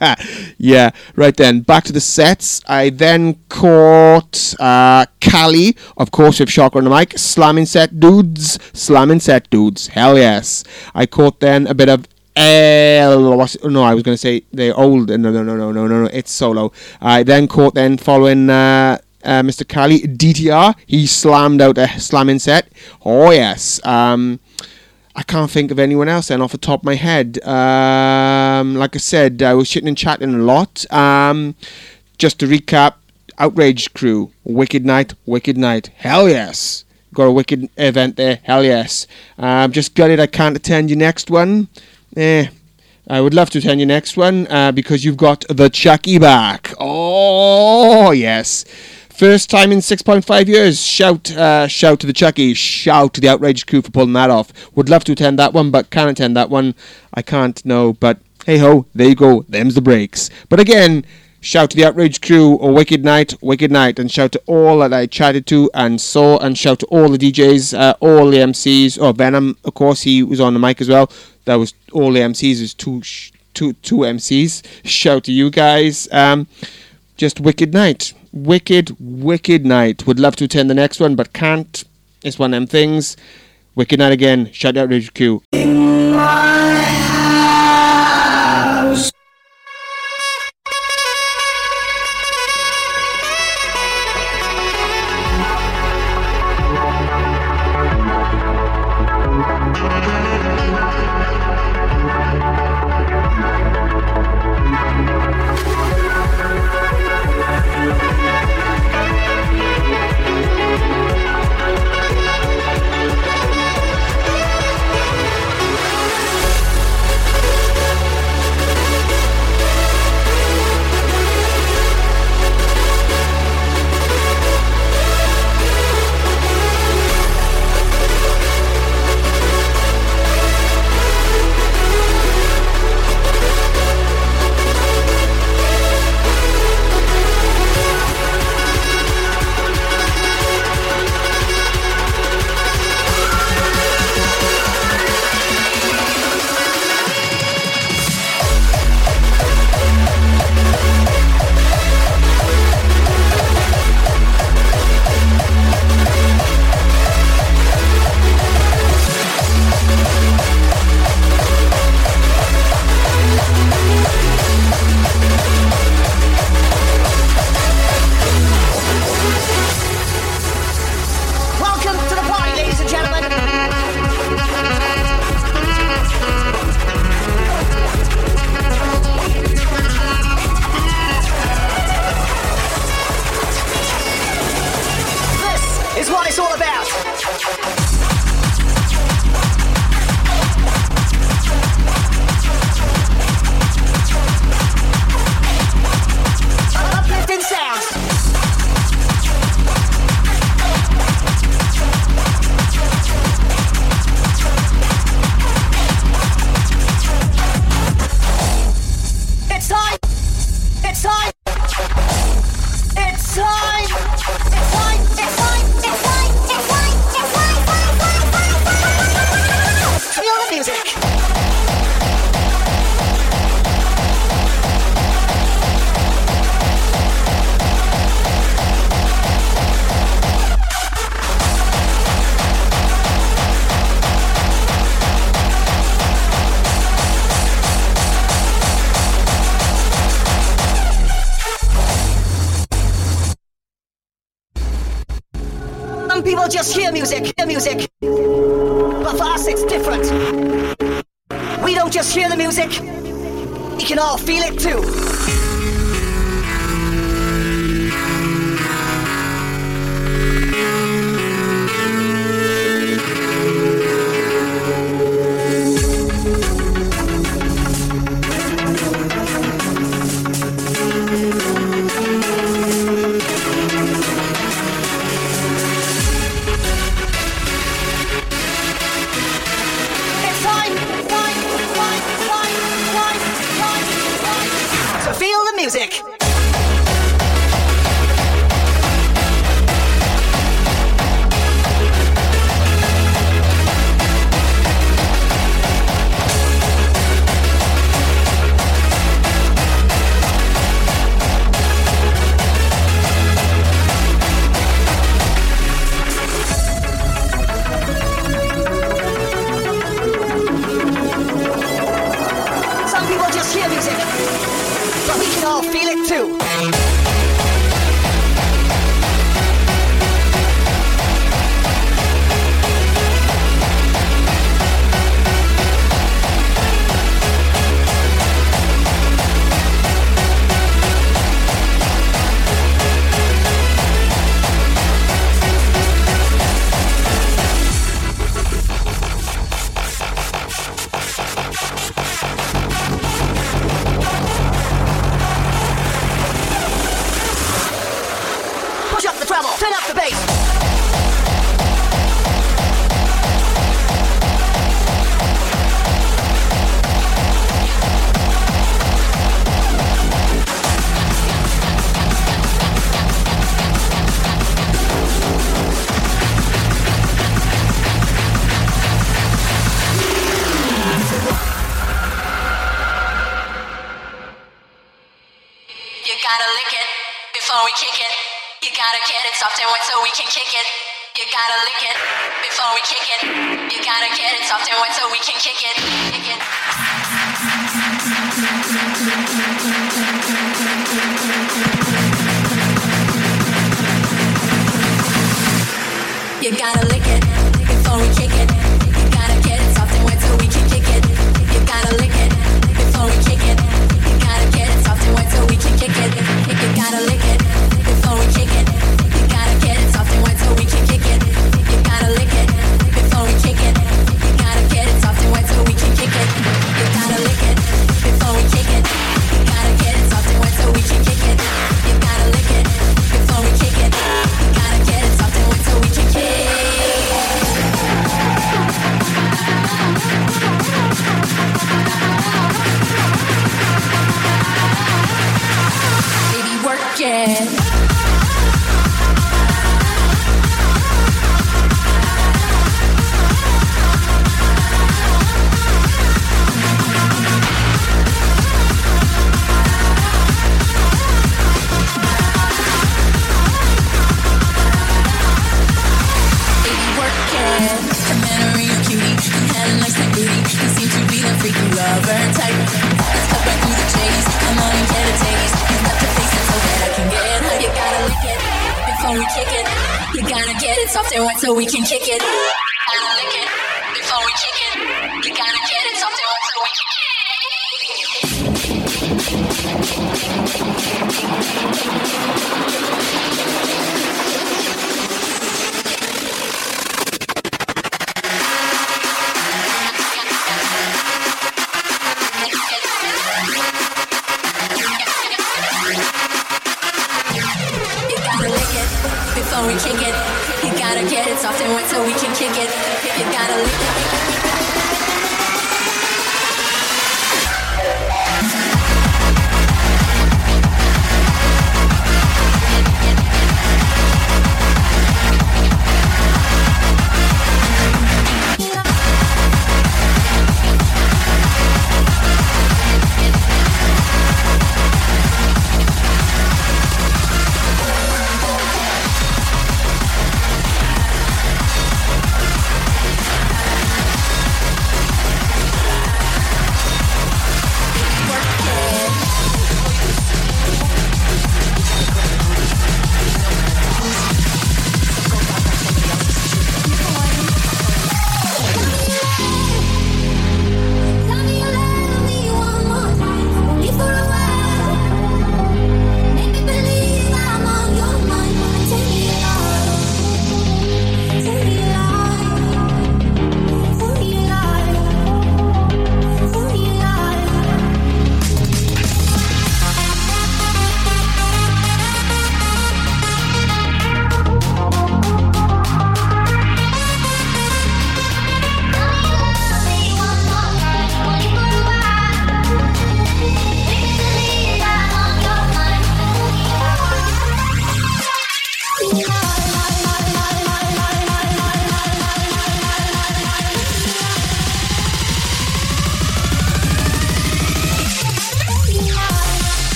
yeah, 0.58 0.90
right 1.14 1.36
then. 1.36 1.60
Back 1.60 1.84
to 1.84 1.92
the 1.92 2.00
sets. 2.00 2.62
I 2.66 2.90
then 2.90 3.38
caught 3.48 4.54
uh, 4.58 5.06
Cally, 5.20 5.76
of 5.96 6.10
course, 6.10 6.40
with 6.40 6.50
Shocker 6.50 6.78
on 6.78 6.84
the 6.84 6.90
mic. 6.90 7.16
Slamming 7.16 7.66
set 7.66 8.00
dudes. 8.00 8.58
Slamming 8.72 9.20
set 9.20 9.48
dudes. 9.50 9.88
Hell 9.88 10.18
yes. 10.18 10.64
I 10.94 11.06
caught 11.06 11.40
then 11.58 11.70
a 11.70 11.74
bit 11.74 11.88
of 11.88 12.06
El, 12.36 13.20
no, 13.64 13.82
I 13.82 13.94
was 13.94 14.04
going 14.04 14.14
to 14.14 14.18
say 14.18 14.44
they're 14.52 14.76
old. 14.76 15.08
No, 15.08 15.16
no, 15.16 15.30
no, 15.30 15.42
no, 15.42 15.72
no, 15.72 15.86
no, 15.86 16.02
no. 16.02 16.10
It's 16.12 16.30
solo. 16.30 16.72
I 17.00 17.24
then 17.24 17.48
caught 17.48 17.74
then 17.74 17.98
following 17.98 18.48
uh, 18.48 18.98
uh, 19.24 19.42
Mr. 19.42 19.66
Cally 19.66 20.00
DTR. 20.00 20.76
He 20.86 21.06
slammed 21.06 21.60
out 21.60 21.78
a 21.78 21.88
slamming 21.98 22.38
set. 22.38 22.68
Oh 23.04 23.32
yes. 23.32 23.84
Um, 23.84 24.38
I 25.16 25.24
can't 25.24 25.50
think 25.50 25.72
of 25.72 25.80
anyone 25.80 26.08
else 26.08 26.28
then 26.28 26.40
off 26.40 26.52
the 26.52 26.58
top 26.58 26.80
of 26.80 26.84
my 26.84 26.94
head. 26.94 27.42
Um, 27.42 28.76
like 28.76 28.94
I 28.94 29.00
said, 29.00 29.42
I 29.42 29.54
was 29.54 29.68
shitting 29.68 29.88
and 29.88 29.98
chatting 29.98 30.32
a 30.32 30.38
lot. 30.38 30.90
Um, 30.92 31.56
just 32.18 32.38
to 32.38 32.46
recap, 32.46 32.94
Outrage 33.36 33.92
Crew, 33.94 34.30
Wicked 34.44 34.86
Night, 34.86 35.14
Wicked 35.26 35.58
Night. 35.58 35.88
Hell 35.96 36.28
yes. 36.28 36.84
Got 37.14 37.24
a 37.24 37.32
wicked 37.32 37.68
event 37.76 38.16
there. 38.16 38.40
Hell 38.42 38.64
yes. 38.64 39.06
Um, 39.38 39.72
just 39.72 39.94
gutted 39.94 40.20
I 40.20 40.26
can't 40.26 40.56
attend 40.56 40.90
your 40.90 40.98
next 40.98 41.30
one. 41.30 41.68
Eh. 42.16 42.48
I 43.10 43.22
would 43.22 43.32
love 43.32 43.48
to 43.50 43.58
attend 43.58 43.80
your 43.80 43.86
next 43.86 44.18
one 44.18 44.46
uh, 44.48 44.70
because 44.70 45.04
you've 45.04 45.16
got 45.16 45.44
the 45.48 45.70
Chucky 45.70 46.18
back. 46.18 46.74
Oh, 46.78 48.10
yes. 48.10 48.64
First 49.08 49.48
time 49.48 49.72
in 49.72 49.78
6.5 49.78 50.46
years. 50.46 50.84
Shout, 50.84 51.30
uh, 51.32 51.66
shout 51.66 52.00
to 52.00 52.06
the 52.06 52.12
Chucky. 52.12 52.52
Shout 52.52 53.14
to 53.14 53.20
the 53.20 53.28
Outrage 53.28 53.66
crew 53.66 53.80
for 53.80 53.90
pulling 53.90 54.12
that 54.12 54.30
off. 54.30 54.52
Would 54.76 54.90
love 54.90 55.04
to 55.04 55.12
attend 55.12 55.38
that 55.38 55.54
one, 55.54 55.70
but 55.70 55.90
can't 55.90 56.10
attend 56.10 56.36
that 56.36 56.50
one. 56.50 56.74
I 57.14 57.22
can't, 57.22 57.64
no. 57.64 57.94
But 57.94 58.20
hey 58.44 58.58
ho, 58.58 58.86
there 58.94 59.08
you 59.08 59.14
go. 59.14 59.44
Them's 59.48 59.74
the 59.74 59.80
breaks. 59.80 60.28
But 60.48 60.60
again, 60.60 61.04
shout 61.40 61.70
to 61.70 61.76
the 61.76 61.84
Outrage 61.84 62.20
crew 62.20 62.54
or 62.56 62.72
Wicked 62.72 63.04
Night, 63.04 63.34
Wicked 63.42 63.70
Night, 63.70 63.98
and 63.98 64.10
shout 64.10 64.32
to 64.32 64.42
all 64.46 64.78
that 64.80 64.92
I 64.92 65.06
chatted 65.06 65.46
to 65.46 65.70
and 65.74 66.00
saw, 66.00 66.38
and 66.38 66.56
shout 66.56 66.80
to 66.80 66.86
all 66.86 67.08
the 67.08 67.18
DJs, 67.18 67.78
uh, 67.78 67.94
all 68.00 68.30
the 68.30 68.38
MCs. 68.38 68.98
Oh, 69.00 69.12
Venom, 69.12 69.56
of 69.64 69.74
course, 69.74 70.02
he 70.02 70.22
was 70.22 70.40
on 70.40 70.54
the 70.54 70.60
mic 70.60 70.80
as 70.80 70.88
well. 70.88 71.10
That 71.44 71.56
was 71.56 71.74
all 71.92 72.12
the 72.12 72.20
MCs. 72.20 72.60
Is 72.60 72.74
two, 72.74 73.02
sh- 73.02 73.32
two, 73.54 73.72
two 73.74 73.98
MCs. 73.98 74.62
Shout 74.84 75.24
to 75.24 75.32
you 75.32 75.50
guys. 75.50 76.08
Um, 76.12 76.46
just 77.16 77.40
Wicked 77.40 77.72
Night. 77.72 78.12
Wicked, 78.32 78.96
Wicked 79.00 79.64
Night. 79.64 80.06
Would 80.06 80.20
love 80.20 80.36
to 80.36 80.44
attend 80.44 80.68
the 80.70 80.74
next 80.74 81.00
one, 81.00 81.16
but 81.16 81.32
can't. 81.32 81.84
It's 82.22 82.38
one 82.38 82.52
of 82.52 82.58
them 82.58 82.66
things. 82.66 83.16
Wicked 83.74 83.98
Night 83.98 84.12
again. 84.12 84.50
Shout 84.52 84.76
out 84.76 84.88
Ridge 84.88 85.14
Q. 85.14 85.42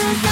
As 0.00 0.22
the 0.22 0.27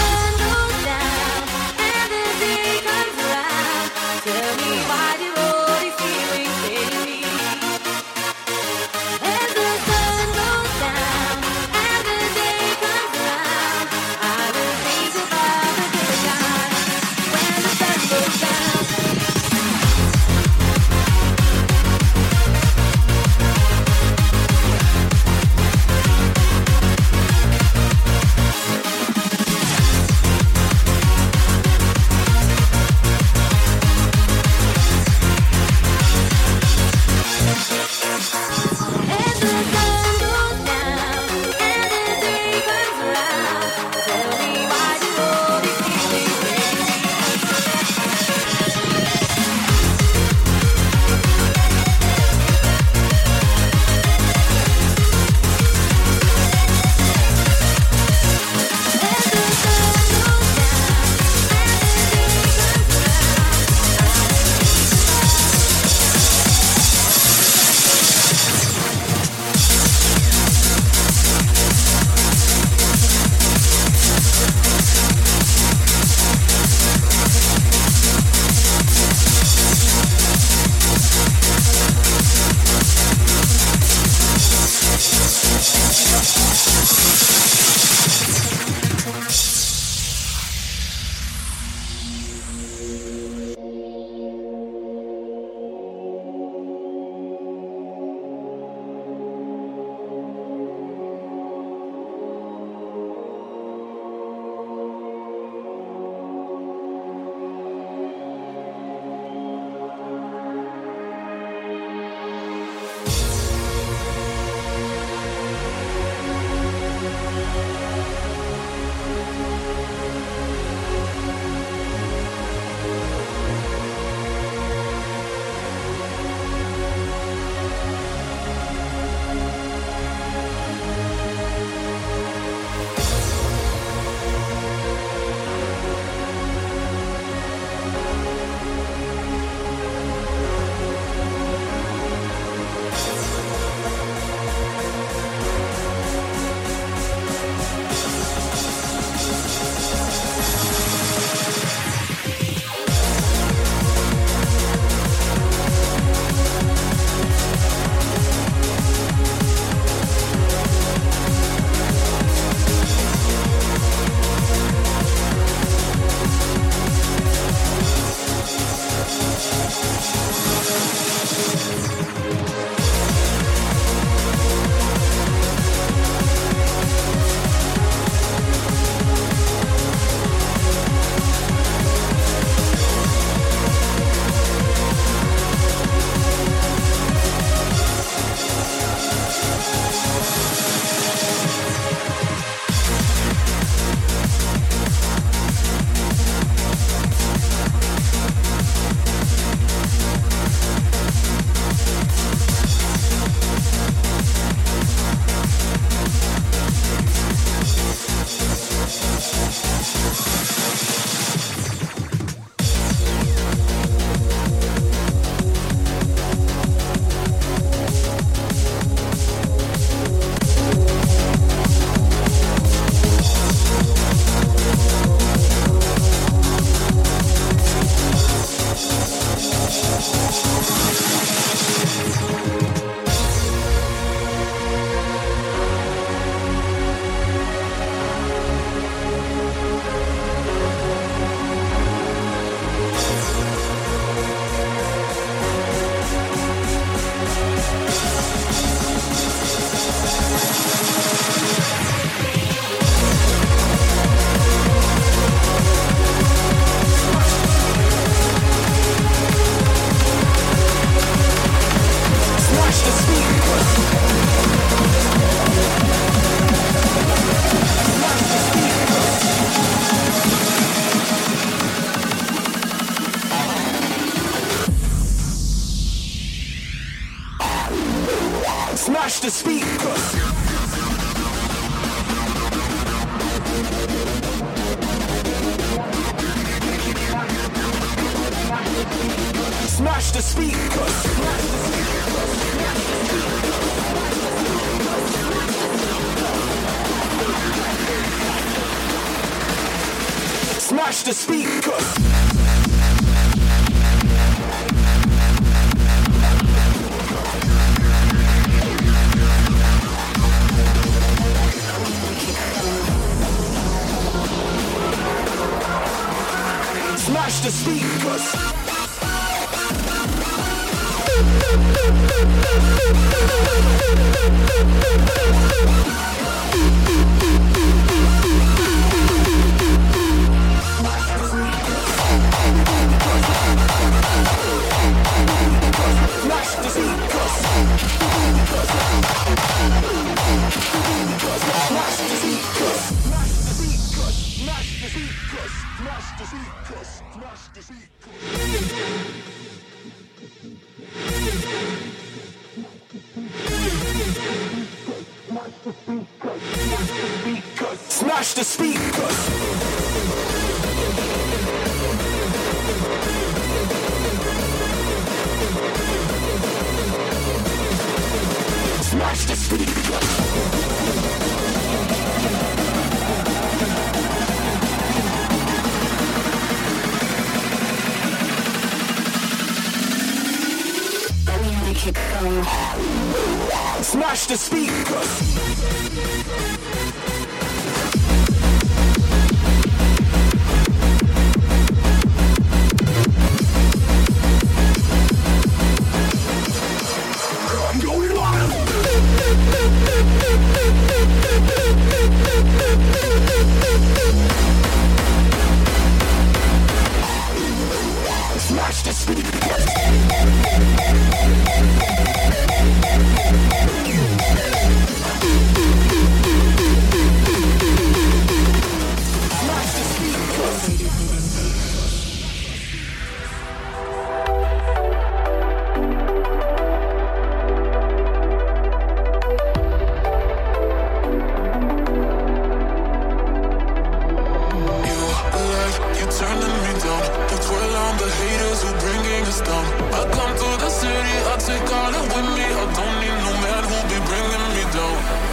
haters 438.56 438.62
who 438.62 438.80
bringing 438.80 439.24
us 439.26 439.40
down. 439.40 439.64
I 439.92 440.02
come 440.10 440.32
to 440.36 440.64
the 440.64 440.70
city, 440.70 441.16
I 441.26 441.36
take 441.38 441.72
all 441.72 441.92
it 441.92 442.06
with 442.14 442.28
me. 442.36 442.44
I 442.44 442.64
don't 442.76 442.96
need 443.00 443.18
no 443.24 443.32
man 443.44 443.62
who 443.64 443.78
be 443.90 443.98
bringing 444.08 444.46
me 444.56 444.64
down, 444.72 445.25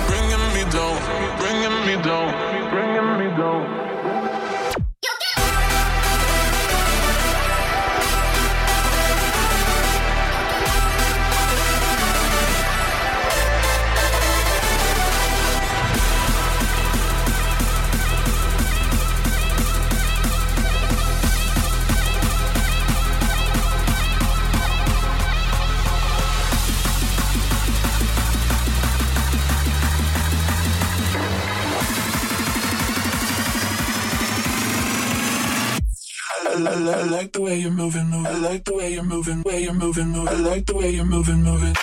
the 37.33 37.41
way 37.41 37.57
you're 37.57 37.71
moving, 37.71 38.07
move. 38.09 38.25
I 38.27 38.37
like 38.37 38.63
the 38.63 38.75
way 38.75 38.93
you're 38.93 39.03
moving, 39.03 39.41
way 39.41 39.63
you're 39.63 39.73
moving, 39.73 40.09
move. 40.09 40.27
I 40.27 40.35
like 40.35 40.65
the 40.67 40.75
way 40.75 40.91
you're 40.91 41.05
moving, 41.05 41.43
moving. 41.43 41.75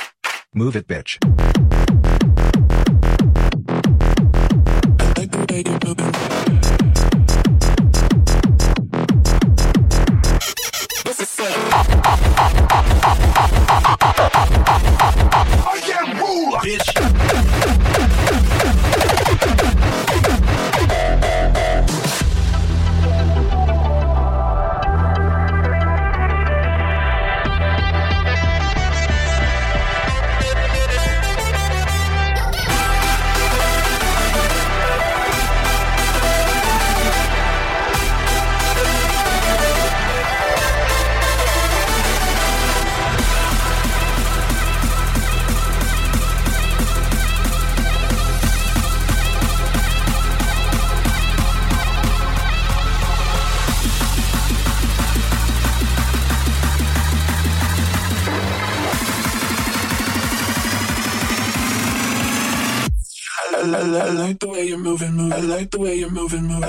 Move 0.54 0.76
it, 0.76 0.86
bitch. 0.86 1.18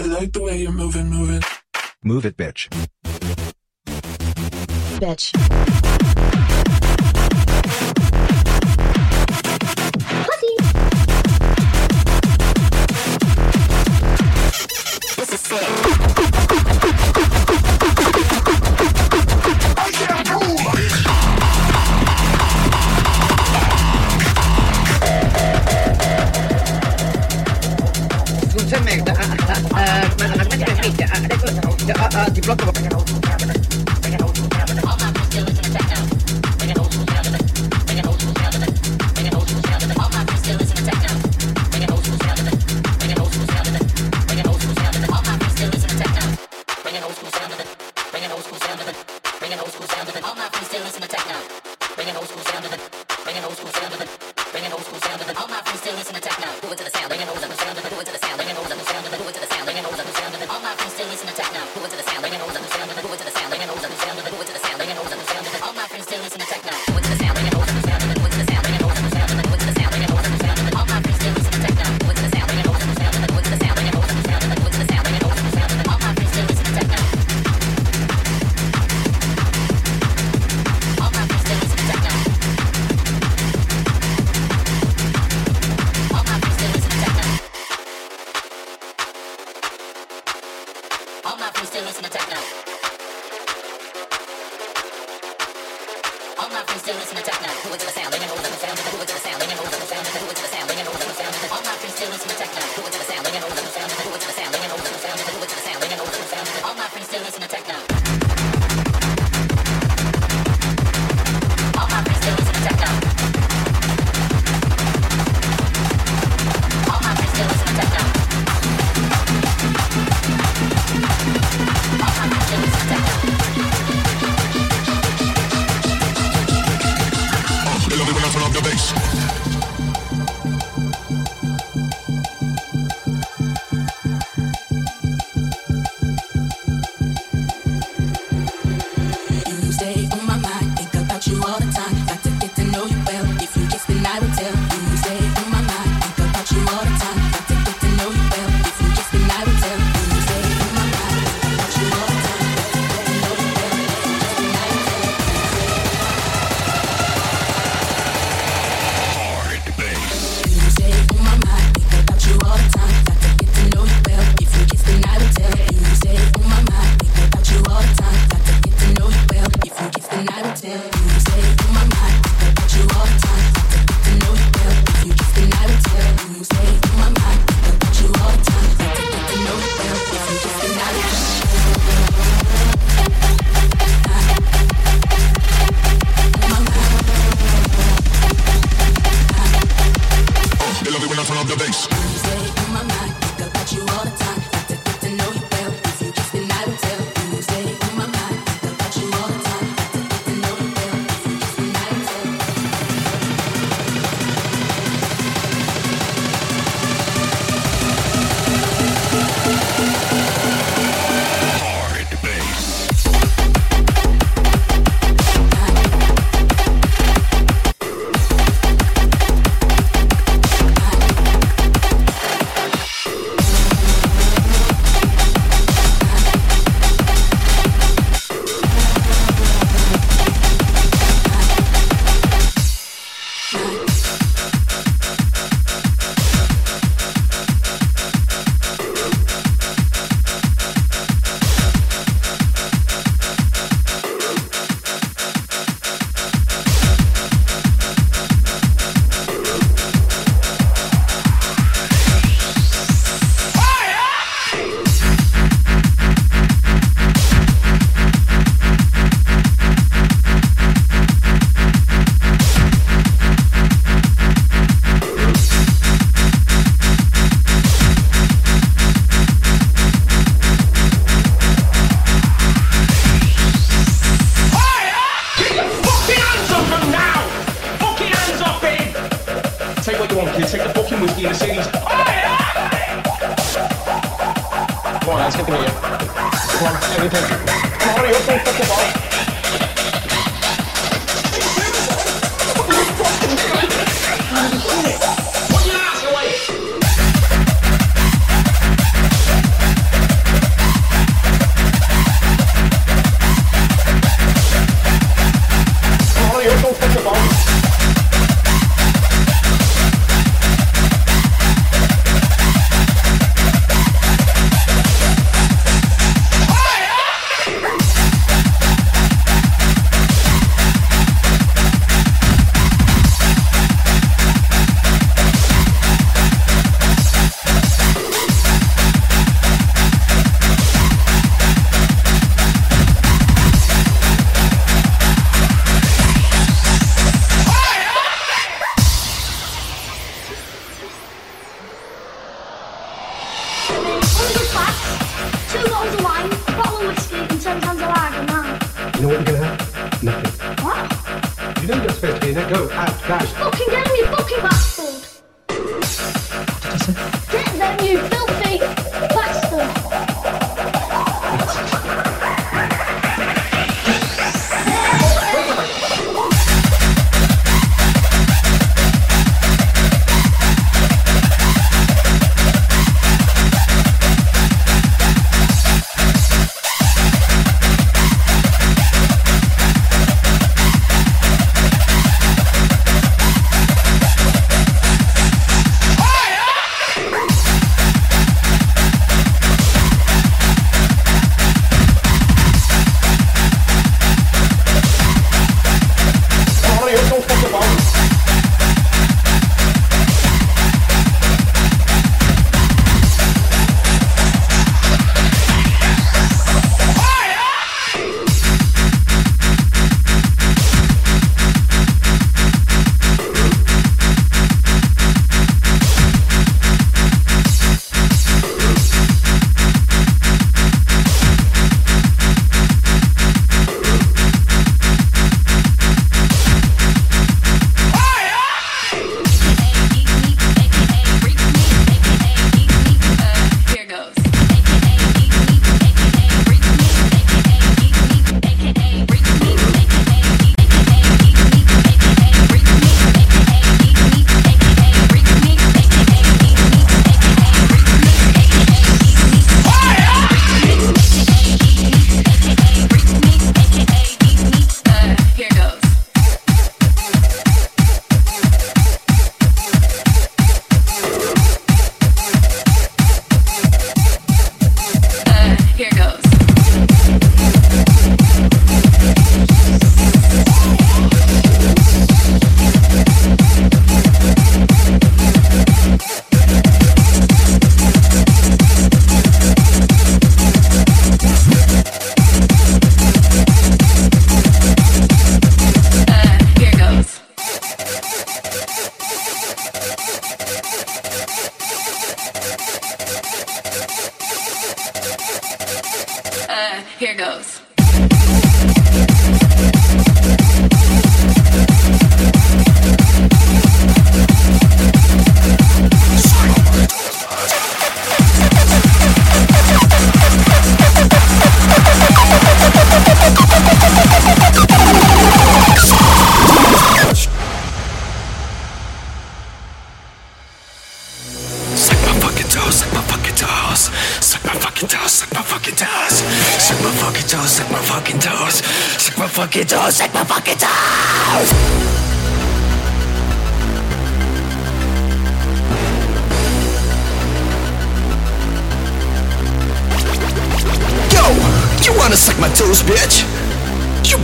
I 0.02 0.06
like 0.06 0.34
the 0.34 0.42
way 0.42 0.58
you're 0.58 0.72
moving, 0.72 1.12
moving. 1.12 1.44
Move 2.04 2.26
it, 2.26 2.36
bitch. 2.36 2.70
Bitch. 2.70 2.91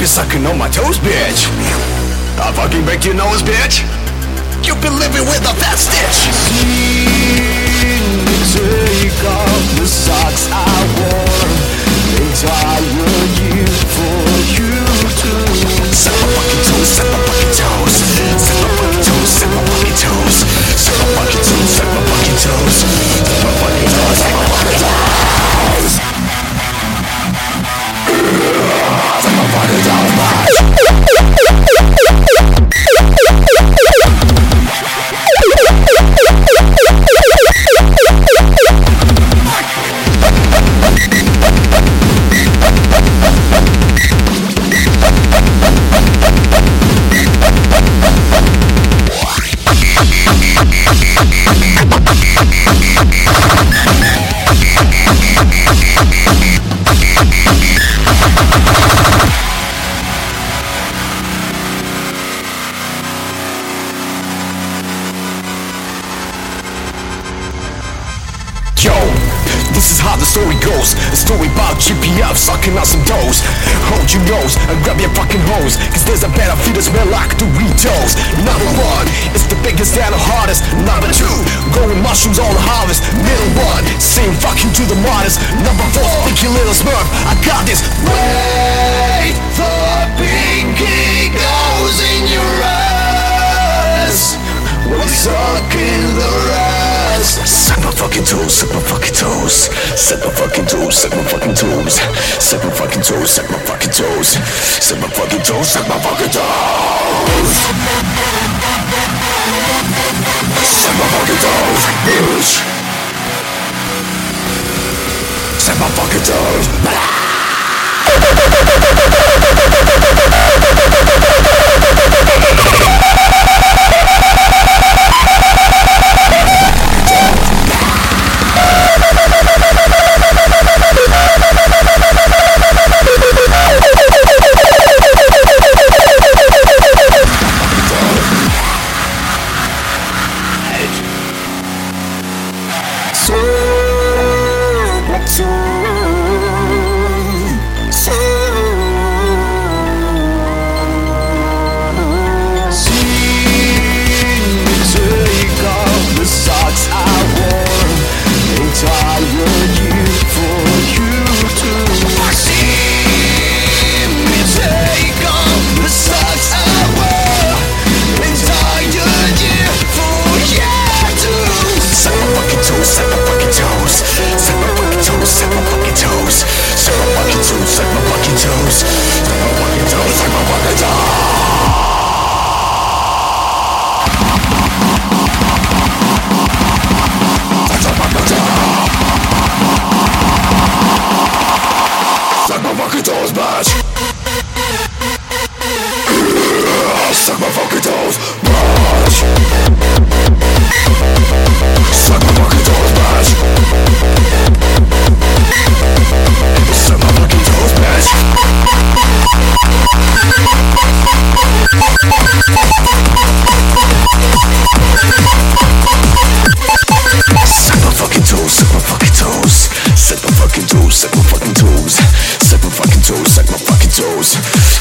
you 0.08 0.14
sucking 0.14 0.46
on 0.46 0.58
my 0.58 0.70
toes, 0.70 1.00
bitch. 1.00 1.52
I 2.40 2.52
fucking 2.56 2.86
break 2.86 3.04
your 3.04 3.16
nose, 3.16 3.42
bitch. 3.44 3.84
You've 4.64 4.80
been 4.80 4.96
living 4.96 5.26
with 5.28 5.44
a 5.44 5.54
fat 5.60 5.76
stitch. 5.76 6.32
Take 8.56 9.24
off 9.28 9.64
the 9.76 9.88
socks 9.88 10.48
I 10.48 10.64
wore 10.96 11.52
entire 12.24 12.88
year 13.36 13.68
for 13.92 14.24
you 14.56 14.72
to. 15.20 15.32
Set 15.92 16.16
my 16.16 16.28
fucking 16.40 16.64
toes, 16.68 16.88
set 16.88 17.08
my 17.12 17.20
fucking 17.28 17.52
toes, 17.60 17.92
set 18.00 18.64
my 18.64 18.72
fucking 18.80 19.04
toes, 19.04 19.28
set 19.28 19.50
my 19.52 19.60
fucking 19.68 19.98
toes, 19.98 20.36
set 20.78 20.96
my 20.96 21.10
fucking 21.20 21.44
toes, 21.44 21.68
set 21.68 21.88
my 21.92 22.00
fucking 22.08 22.40
toes, 22.48 22.80
set 22.80 23.44
my 23.44 23.52
fucking 23.60 23.92
toes, 23.92 24.18
set 24.24 24.32
my 24.32 24.44
fucking 24.56 24.80
toes. 24.80 25.04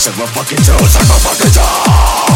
Set 0.07 0.17
my 0.19 0.27
fucking 0.27 0.59
I'm 0.59 1.11
a 1.11 1.19
fucking 1.19 1.51
toes 1.51 2.36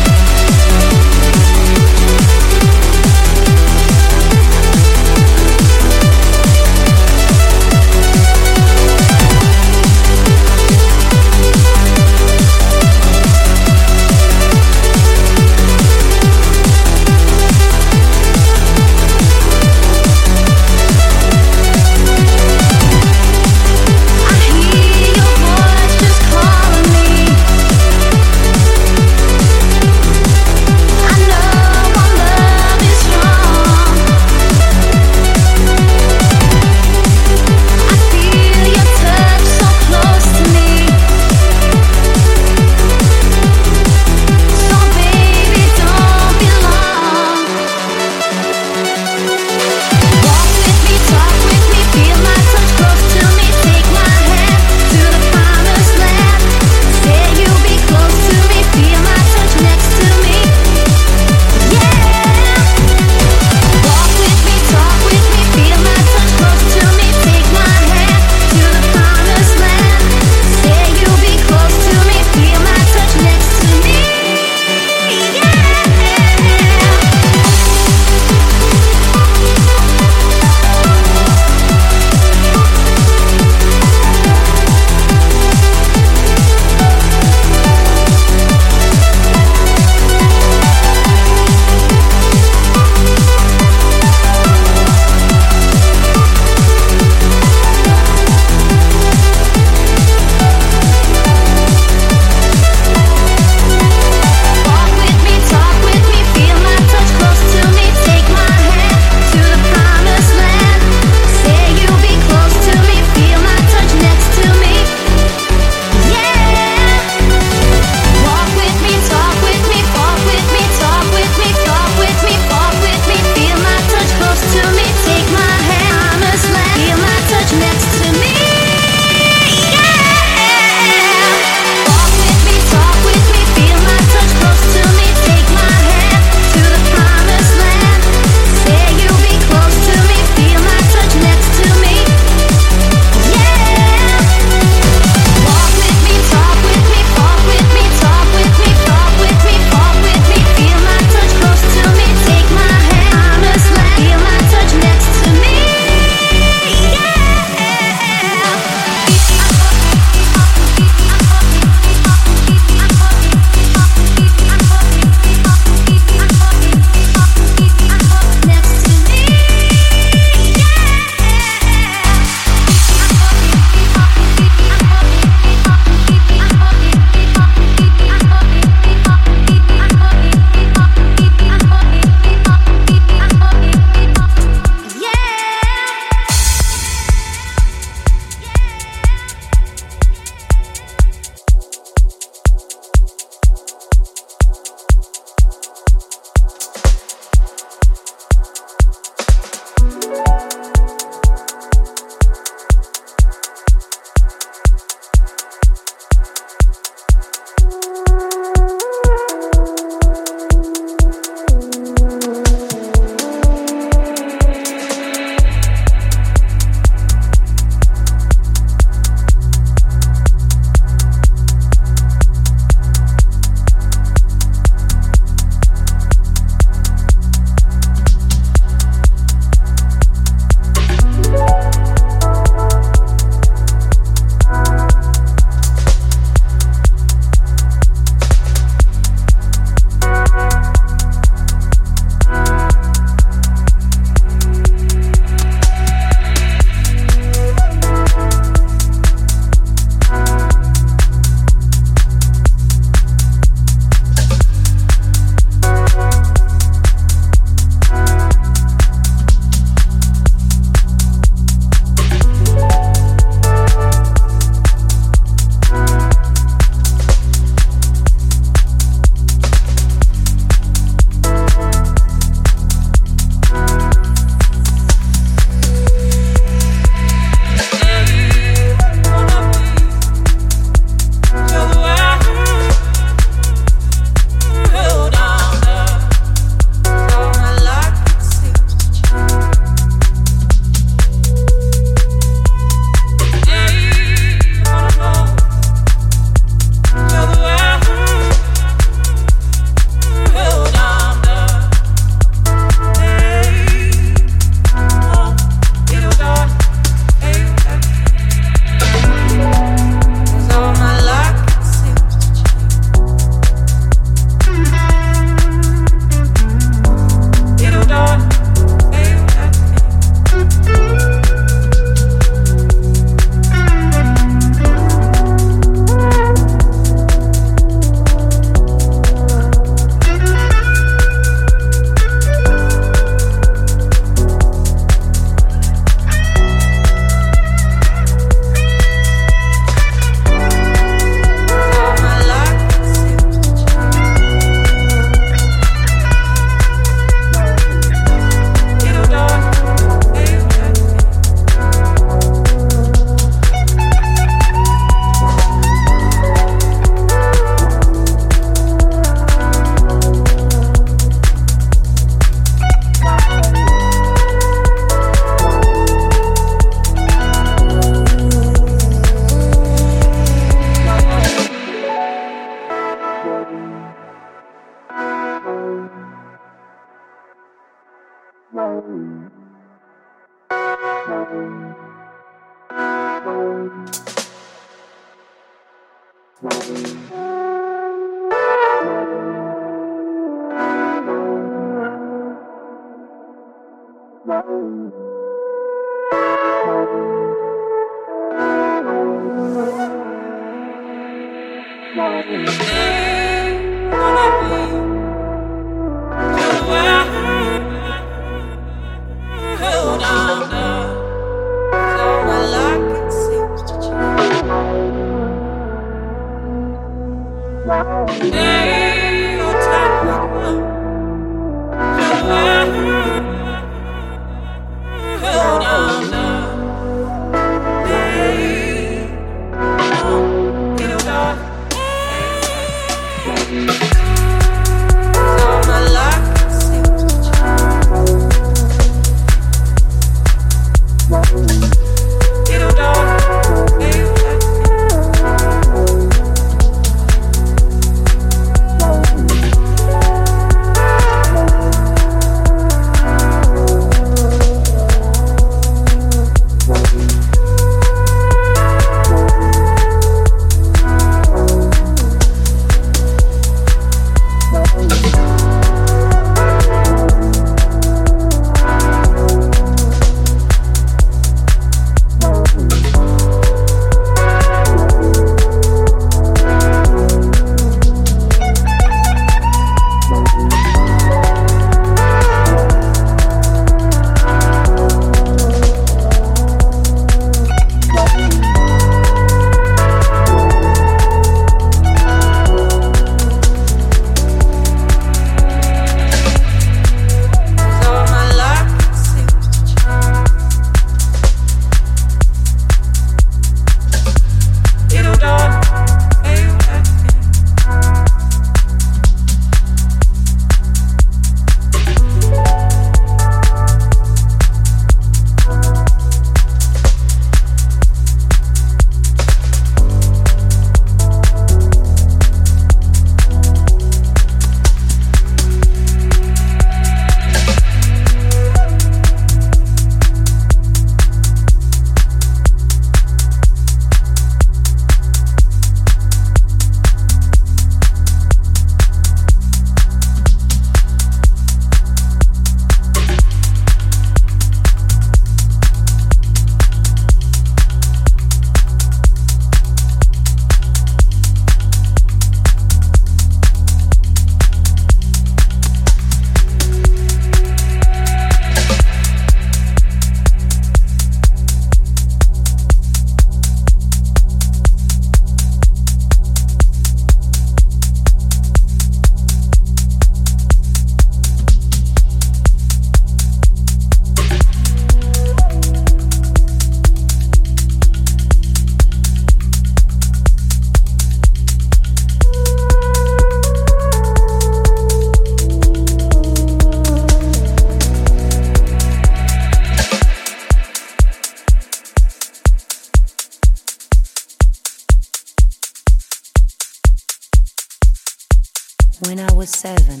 When 599.00 599.20
I 599.20 599.30
was 599.34 599.50
seven, 599.50 600.00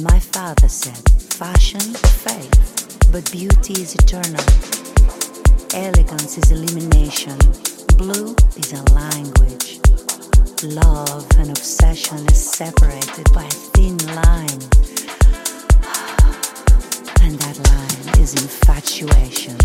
my 0.00 0.20
father 0.20 0.68
said, 0.68 0.96
Fashion 1.34 1.80
fades, 1.80 2.96
but 3.10 3.28
beauty 3.32 3.82
is 3.82 3.96
eternal. 3.96 4.44
Elegance 5.74 6.38
is 6.38 6.52
illumination. 6.52 7.36
Blue 7.98 8.36
is 8.56 8.72
a 8.72 8.84
language. 8.94 9.80
Love 10.62 11.26
and 11.38 11.50
obsession 11.50 12.18
is 12.30 12.38
separated 12.38 13.26
by 13.34 13.42
a 13.42 13.50
thin 13.74 13.98
line. 14.14 14.60
And 17.22 17.38
that 17.40 17.58
line 17.66 18.20
is 18.22 18.34
infatuation. 18.34 19.58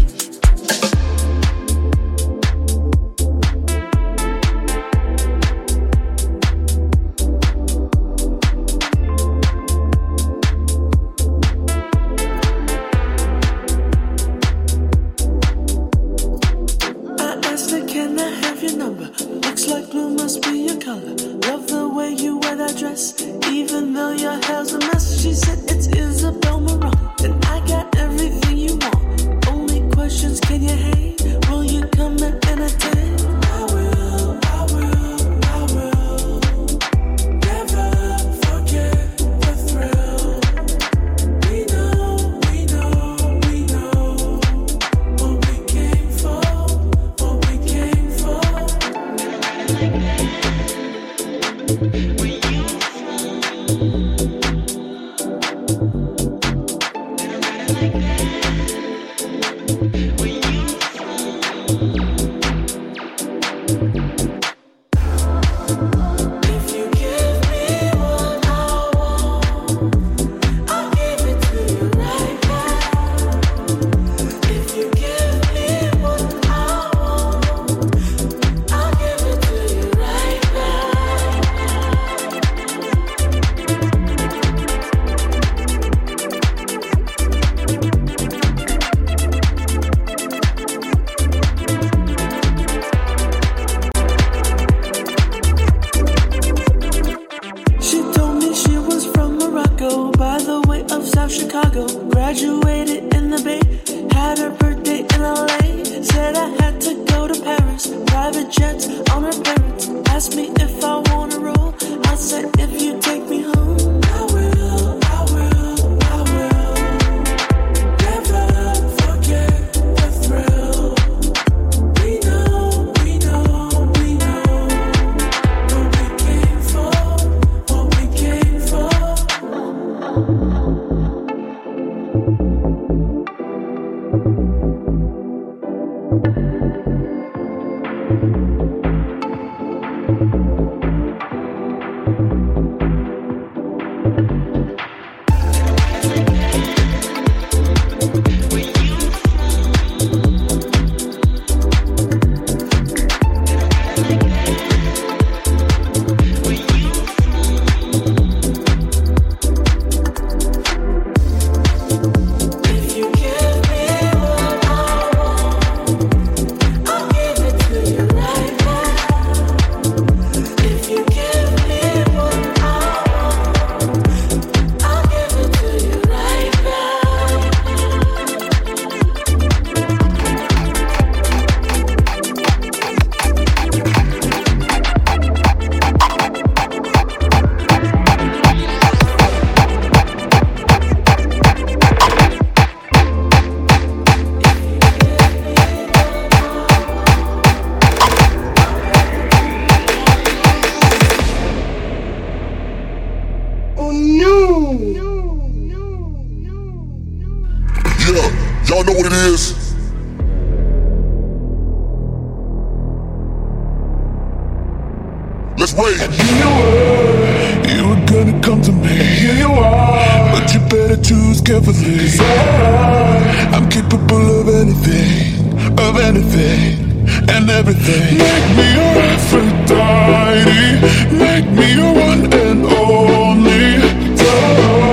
wait. 215.78 216.02
And 216.02 216.14
you 216.42 216.50
were. 216.58 217.36
You 217.76 217.84
were 217.90 218.06
gonna 218.06 218.40
come 218.42 218.62
to 218.62 218.72
me. 218.72 218.88
And 218.90 219.20
here 219.20 219.36
you 219.36 219.52
are. 219.52 220.32
But 220.34 220.54
you 220.54 220.60
better 220.62 220.98
choose 221.02 221.42
carefully. 221.42 221.98
Cause 222.00 222.20
I, 222.20 223.52
I'm 223.54 223.70
capable 223.70 224.40
of 224.42 224.48
anything, 224.50 225.54
of 225.80 225.98
anything. 226.00 226.84
And 227.30 227.50
everything. 227.50 228.18
Make 228.18 228.48
me 228.58 228.74
your 228.74 228.96
Aphrodite. 229.14 230.82
Make 231.18 231.48
me 231.58 231.74
your 231.76 231.94
one 231.94 232.34
and 232.34 232.66
only. 232.66 234.16
Girl. 234.18 234.85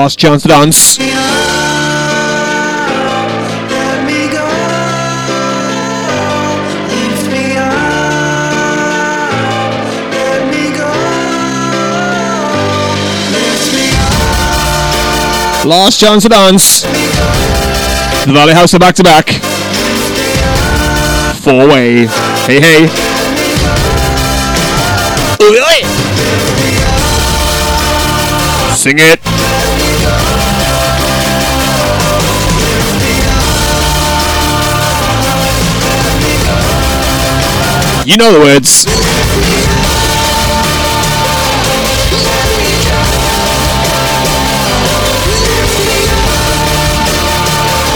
Last 0.00 0.18
chance 0.18 0.42
to 0.44 0.48
dance. 0.48 0.98
Last 15.66 16.00
chance 16.00 16.22
to 16.22 16.30
dance. 16.30 16.80
The 18.24 18.32
Valley 18.32 18.54
Houser 18.54 18.78
back 18.78 18.94
to 18.94 19.02
back. 19.02 19.28
Four 21.42 21.68
way. 21.68 22.06
Hey 22.46 22.58
hey. 22.58 22.86
Sing 28.74 28.96
it. 28.98 29.29
You 38.10 38.16
know 38.16 38.32
the 38.32 38.40
words. 38.40 38.86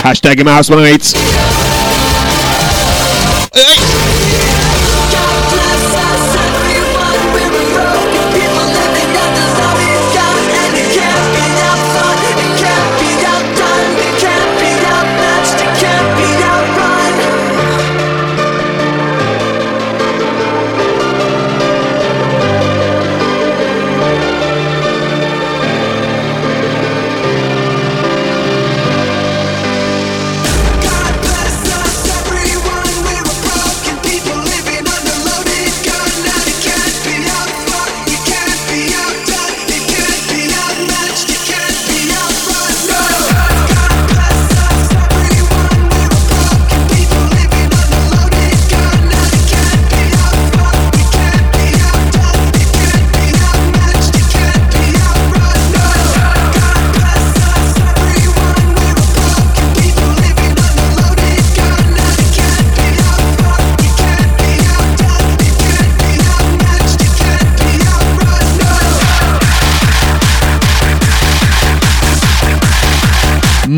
Hashtag 0.05 0.47
house 0.47 0.71
108. 0.71 1.64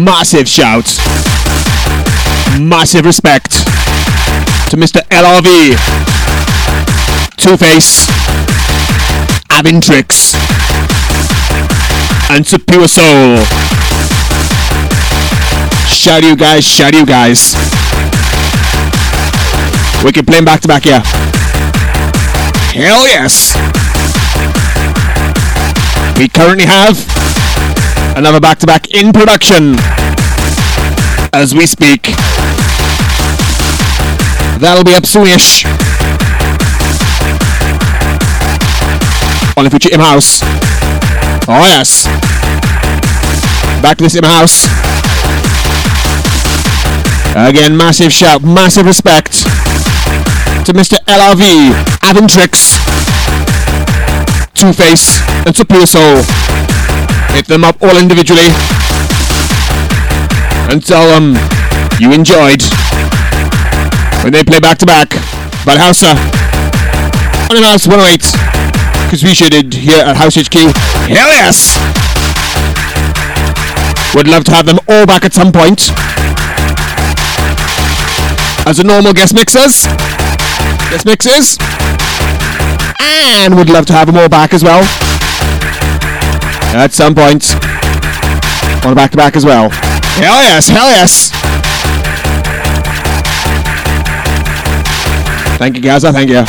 Massive 0.06 0.48
shout. 0.48 0.86
Massive 2.60 3.04
respect 3.04 3.50
to 4.70 4.76
Mr. 4.76 5.02
LRV. 5.10 5.74
Two 7.36 7.56
Face. 7.56 8.06
Avantrix. 9.50 10.36
And 12.30 12.46
to 12.46 12.56
Puresoul. 12.56 13.42
Shout 15.88 16.22
you 16.22 16.36
guys, 16.36 16.64
shout 16.64 16.94
you 16.94 17.04
guys. 17.04 17.56
We 20.04 20.12
can 20.12 20.24
play 20.24 20.40
back 20.44 20.60
to 20.60 20.68
back 20.68 20.84
here. 20.84 21.02
Hell 22.72 23.08
yes. 23.08 23.56
We 26.16 26.28
currently 26.28 26.66
have 26.66 26.96
another 28.16 28.40
back 28.40 28.58
to 28.58 28.66
back 28.66 28.90
in 28.94 29.12
production 29.12 29.76
as 31.34 31.54
we 31.54 31.66
speak. 31.66 32.02
That'll 34.58 34.84
be 34.84 34.94
up 34.94 35.04
soonish. 35.04 35.66
On 39.58 39.64
the 39.64 39.70
future 39.70 39.92
Im 39.92 40.00
House. 40.00 40.40
Oh 41.46 41.64
yes. 41.68 42.06
Back 43.82 43.98
to 43.98 44.04
this 44.04 44.16
Im 44.16 44.24
House. 44.24 44.64
Again, 47.36 47.76
massive 47.76 48.12
shout, 48.12 48.42
massive 48.42 48.86
respect 48.86 49.44
to 50.64 50.72
Mr. 50.72 50.96
LRV, 51.04 51.70
Avantrix, 52.00 52.80
Two 54.54 54.72
Face, 54.72 55.20
and 55.44 55.54
Puresoul. 55.54 56.65
Hit 57.36 57.48
them 57.48 57.64
up 57.64 57.76
all 57.82 57.98
individually 57.98 58.48
and 60.72 60.82
tell 60.82 61.06
them 61.06 61.36
you 62.00 62.14
enjoyed 62.14 62.62
when 64.24 64.32
they 64.32 64.42
play 64.42 64.58
back 64.58 64.78
to 64.78 64.86
back. 64.86 65.10
But 65.66 65.76
Hausa 65.76 66.16
on 67.52 67.62
House 67.62 67.86
108 67.86 68.22
because 69.04 69.22
we 69.22 69.34
sure 69.34 69.50
did 69.50 69.74
here 69.74 70.02
at 70.02 70.16
House 70.16 70.36
HQ. 70.36 70.54
Hell 71.12 71.28
yes! 71.28 71.76
Would 74.14 74.28
love 74.28 74.44
to 74.44 74.52
have 74.52 74.64
them 74.64 74.78
all 74.88 75.04
back 75.04 75.26
at 75.26 75.34
some 75.34 75.52
point 75.52 75.90
as 78.66 78.78
a 78.78 78.82
normal 78.82 79.12
guest 79.12 79.34
mixers, 79.34 79.84
guest 80.88 81.04
mixers, 81.04 81.58
and 82.98 83.54
would 83.56 83.68
love 83.68 83.84
to 83.84 83.92
have 83.92 84.06
them 84.06 84.16
all 84.16 84.30
back 84.30 84.54
as 84.54 84.64
well 84.64 84.88
at 86.76 86.92
some 86.92 87.14
point 87.14 87.54
on 88.84 88.92
a 88.92 88.94
back 88.94 89.10
to 89.10 89.16
back 89.16 89.36
as 89.36 89.44
well. 89.44 89.70
Hell 89.70 90.42
yes, 90.42 90.68
hell 90.68 90.88
yes. 90.88 91.30
Thank 95.58 95.76
you, 95.76 95.82
Gaza. 95.82 96.12
Thank 96.12 96.30
you. 96.30 96.44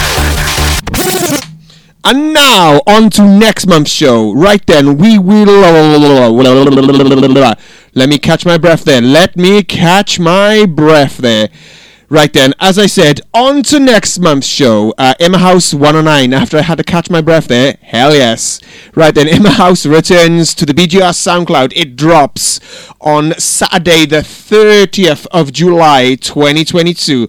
And 2.03 2.33
now 2.33 2.79
on 2.87 3.09
to 3.11 3.23
next 3.23 3.67
month's 3.67 3.91
show. 3.91 4.33
Right 4.33 4.65
then, 4.65 4.97
we 4.97 5.17
will. 5.17 5.45
Let 7.93 8.09
me 8.09 8.17
catch 8.17 8.45
my 8.45 8.57
breath 8.57 8.83
there. 8.85 9.01
Let 9.01 9.35
me 9.35 9.63
catch 9.63 10.19
my 10.19 10.65
breath 10.65 11.17
there. 11.17 11.49
Right 12.09 12.31
then, 12.31 12.53
as 12.61 12.79
I 12.79 12.85
said, 12.85 13.19
on 13.33 13.63
to 13.63 13.81
next 13.81 14.19
month's 14.19 14.47
show. 14.47 14.93
Uh, 14.97 15.13
In 15.19 15.33
My 15.33 15.39
House 15.39 15.73
109. 15.73 16.33
After 16.33 16.57
I 16.57 16.61
had 16.61 16.77
to 16.77 16.83
catch 16.85 17.09
my 17.09 17.19
breath 17.19 17.49
there, 17.49 17.77
hell 17.81 18.15
yes. 18.15 18.61
Right 18.95 19.13
then, 19.13 19.27
In 19.27 19.43
My 19.43 19.51
House 19.51 19.85
returns 19.85 20.55
to 20.55 20.65
the 20.65 20.73
BGR 20.73 21.11
SoundCloud. 21.11 21.73
It 21.75 21.97
drops 21.97 22.61
on 23.01 23.33
Saturday, 23.37 24.05
the 24.05 24.21
30th 24.21 25.27
of 25.31 25.51
July 25.51 26.15
2022 26.15 27.27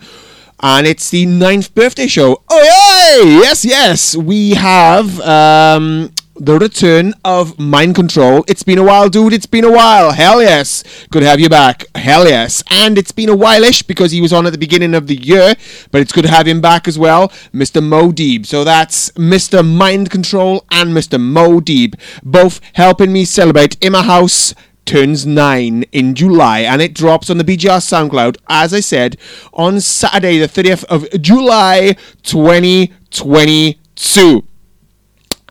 and 0.61 0.87
it's 0.87 1.11
the 1.11 1.25
ninth 1.27 1.75
birthday 1.75 2.07
show. 2.07 2.43
Oh 2.49 2.63
yay! 2.63 3.39
Yes, 3.41 3.65
yes. 3.65 4.17
We 4.17 4.51
have 4.55 5.21
um, 5.21 6.13
the 6.41 6.59
return 6.59 7.15
of 7.25 7.59
Mind 7.59 7.95
Control. 7.95 8.45
It's 8.47 8.63
been 8.63 8.79
a 8.79 8.85
while, 8.85 9.09
dude. 9.09 9.33
It's 9.33 9.47
been 9.47 9.65
a 9.65 9.73
while. 9.73 10.13
Hell 10.13 10.41
yes. 10.41 10.85
Good 11.11 11.21
to 11.21 11.27
have 11.27 11.41
you 11.41 11.49
back. 11.49 11.85
Hell 11.97 12.29
yes. 12.29 12.63
And 12.71 12.97
it's 12.97 13.13
been 13.13 13.29
a 13.29 13.37
while-ish 13.37 13.83
because 13.83 14.13
he 14.13 14.21
was 14.21 14.33
on 14.33 14.47
at 14.47 14.53
the 14.53 14.59
beginning 14.59 14.95
of 14.95 15.09
the 15.09 15.17
year, 15.17 15.55
but 15.91 16.01
it's 16.01 16.13
good 16.13 16.25
to 16.25 16.31
have 16.31 16.47
him 16.47 16.61
back 16.61 16.87
as 16.87 16.99
well, 16.99 17.29
Mr. 17.53 17.83
Mo 17.83 18.13
Deeb. 18.13 18.47
So 18.47 18.63
that's 18.65 19.11
Mr. 19.13 19.67
Mind 19.67 20.11
Control 20.11 20.65
and 20.71 20.97
Mr. 20.97 21.21
Mo 21.21 21.61
Deeb, 21.61 21.95
both 22.23 22.61
helping 22.75 23.13
me 23.13 23.25
celebrate 23.25 23.77
in 23.85 23.93
my 23.93 24.03
house 24.03 24.55
turns 24.85 25.27
9 25.27 25.83
in 25.93 26.15
July 26.15 26.61
and 26.61 26.81
it 26.81 26.95
drops 26.95 27.29
on 27.29 27.37
the 27.37 27.45
BGR 27.45 27.81
SoundCloud, 27.81 28.37
as 28.49 28.73
I 28.73 28.81
said, 28.81 29.19
on 29.53 29.81
Saturday, 29.81 30.39
the 30.39 30.49
30th 30.49 30.85
of 30.85 31.07
July 31.21 31.95
2022. 32.23 34.48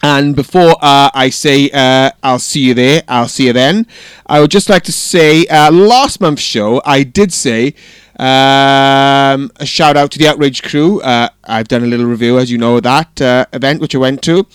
And 0.03 0.35
before 0.35 0.75
uh, 0.81 1.09
I 1.13 1.29
say 1.29 1.69
uh, 1.73 2.11
I'll 2.21 2.39
see 2.39 2.61
you 2.61 2.73
there, 2.73 3.01
I'll 3.07 3.27
see 3.27 3.47
you 3.47 3.53
then, 3.53 3.87
I 4.27 4.39
would 4.39 4.51
just 4.51 4.69
like 4.69 4.83
to 4.83 4.91
say 4.91 5.45
uh, 5.47 5.71
last 5.71 6.21
month's 6.21 6.43
show, 6.43 6.81
I 6.85 7.03
did 7.03 7.33
say 7.33 7.73
um, 8.19 9.51
a 9.57 9.65
shout 9.65 9.95
out 9.95 10.11
to 10.11 10.19
the 10.19 10.27
Outrage 10.27 10.63
crew. 10.63 11.01
Uh, 11.01 11.29
I've 11.43 11.67
done 11.67 11.83
a 11.83 11.87
little 11.87 12.05
review, 12.05 12.39
as 12.39 12.51
you 12.51 12.57
know, 12.57 12.77
of 12.77 12.83
that 12.83 13.21
uh, 13.21 13.45
event 13.53 13.79
which 13.81 13.95
I 13.95 13.99
went 13.99 14.21
to. 14.23 14.45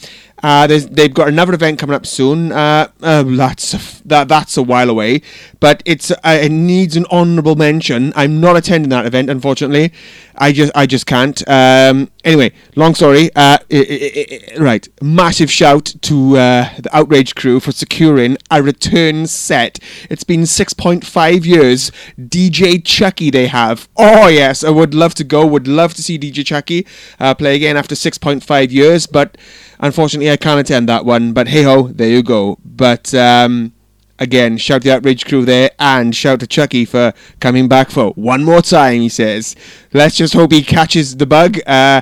Uh, 0.42 0.66
they've 0.66 1.14
got 1.14 1.28
another 1.28 1.54
event 1.54 1.78
coming 1.78 1.94
up 1.94 2.04
soon. 2.04 2.50
Uh, 2.50 2.88
uh, 3.00 3.22
that's 3.22 3.74
a 3.74 3.76
f- 3.76 4.02
that 4.04 4.26
that's 4.28 4.56
a 4.56 4.62
while 4.62 4.90
away, 4.90 5.22
but 5.60 5.82
it's 5.86 6.10
uh, 6.10 6.16
it 6.24 6.50
needs 6.50 6.96
an 6.96 7.06
honourable 7.12 7.54
mention. 7.54 8.12
I'm 8.16 8.40
not 8.40 8.56
attending 8.56 8.88
that 8.90 9.06
event, 9.06 9.30
unfortunately. 9.30 9.92
I 10.36 10.50
just 10.52 10.72
I 10.74 10.86
just 10.86 11.06
can't. 11.06 11.46
Um, 11.48 12.10
anyway, 12.24 12.52
long 12.74 12.94
story. 12.96 13.30
Uh, 13.36 13.58
right, 14.58 14.88
massive 15.00 15.50
shout 15.50 15.94
to 16.02 16.36
uh, 16.36 16.68
the 16.78 16.90
Outrage 16.92 17.36
crew 17.36 17.60
for 17.60 17.70
securing 17.70 18.36
a 18.50 18.62
return 18.62 19.28
set. 19.28 19.78
It's 20.10 20.24
been 20.24 20.42
6.5 20.42 21.44
years. 21.44 21.92
DJ 22.18 22.84
Chucky 22.84 23.30
they 23.30 23.46
have. 23.46 23.88
Oh 23.96 24.26
yes, 24.26 24.64
I 24.64 24.70
would 24.70 24.92
love 24.94 25.14
to 25.14 25.24
go. 25.24 25.46
Would 25.46 25.68
love 25.68 25.94
to 25.94 26.02
see 26.02 26.18
DJ 26.18 26.44
Chucky 26.44 26.84
uh, 27.20 27.34
play 27.34 27.54
again 27.54 27.76
after 27.76 27.94
6.5 27.94 28.70
years, 28.72 29.06
but 29.06 29.36
unfortunately 29.82 30.30
I 30.30 30.36
can't 30.38 30.60
attend 30.60 30.88
that 30.88 31.04
one. 31.04 31.32
But 31.32 31.48
hey 31.48 31.64
ho, 31.64 31.88
there 31.88 32.08
you 32.08 32.22
go. 32.22 32.56
But 32.64 33.12
um, 33.12 33.72
again, 34.18 34.56
shout 34.56 34.82
the 34.82 34.92
Outrage 34.92 35.26
crew 35.26 35.44
there, 35.44 35.70
and 35.78 36.16
shout 36.16 36.40
to 36.40 36.46
Chucky 36.46 36.84
for 36.86 37.12
coming 37.40 37.68
back 37.68 37.90
for 37.90 38.10
one 38.10 38.44
more 38.44 38.62
time. 38.62 39.02
He 39.02 39.08
says, 39.10 39.54
"Let's 39.92 40.16
just 40.16 40.32
hope 40.32 40.52
he 40.52 40.62
catches 40.62 41.16
the 41.16 41.26
bug." 41.26 41.58
Uh, 41.66 42.00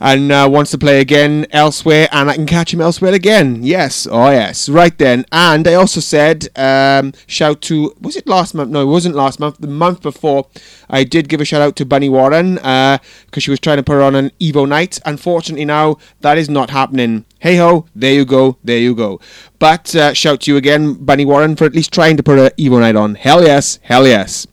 and 0.00 0.30
uh, 0.30 0.48
wants 0.50 0.70
to 0.72 0.78
play 0.78 1.00
again 1.00 1.46
elsewhere, 1.50 2.08
and 2.12 2.30
I 2.30 2.34
can 2.34 2.46
catch 2.46 2.72
him 2.72 2.80
elsewhere 2.80 3.14
again. 3.14 3.62
Yes, 3.62 4.06
oh 4.10 4.30
yes, 4.30 4.68
right 4.68 4.96
then. 4.98 5.24
And 5.32 5.66
I 5.66 5.74
also 5.74 6.00
said, 6.00 6.48
um, 6.56 7.12
shout 7.26 7.62
to 7.62 7.94
was 8.00 8.16
it 8.16 8.26
last 8.26 8.54
month? 8.54 8.70
No, 8.70 8.82
it 8.82 8.86
wasn't 8.86 9.14
last 9.14 9.40
month. 9.40 9.58
The 9.58 9.66
month 9.66 10.02
before, 10.02 10.46
I 10.88 11.04
did 11.04 11.28
give 11.28 11.40
a 11.40 11.44
shout 11.44 11.62
out 11.62 11.76
to 11.76 11.86
Bunny 11.86 12.08
Warren 12.08 12.54
because 12.56 13.42
she 13.42 13.50
was 13.50 13.60
trying 13.60 13.78
to 13.78 13.82
put 13.82 14.00
on 14.00 14.14
an 14.14 14.30
Evo 14.40 14.68
night. 14.68 14.98
Unfortunately, 15.04 15.64
now 15.64 15.96
that 16.20 16.38
is 16.38 16.48
not 16.48 16.70
happening. 16.70 17.24
Hey 17.38 17.56
ho, 17.56 17.86
there 17.94 18.12
you 18.12 18.24
go, 18.24 18.58
there 18.64 18.78
you 18.78 18.94
go. 18.94 19.20
But 19.58 19.94
uh, 19.94 20.12
shout 20.14 20.42
to 20.42 20.50
you 20.50 20.56
again, 20.56 20.94
Bunny 20.94 21.24
Warren, 21.24 21.56
for 21.56 21.64
at 21.64 21.74
least 21.74 21.92
trying 21.92 22.16
to 22.16 22.22
put 22.22 22.38
an 22.38 22.50
Evo 22.58 22.80
night 22.80 22.96
on. 22.96 23.14
Hell 23.14 23.42
yes, 23.42 23.78
hell 23.82 24.06
yes. 24.06 24.46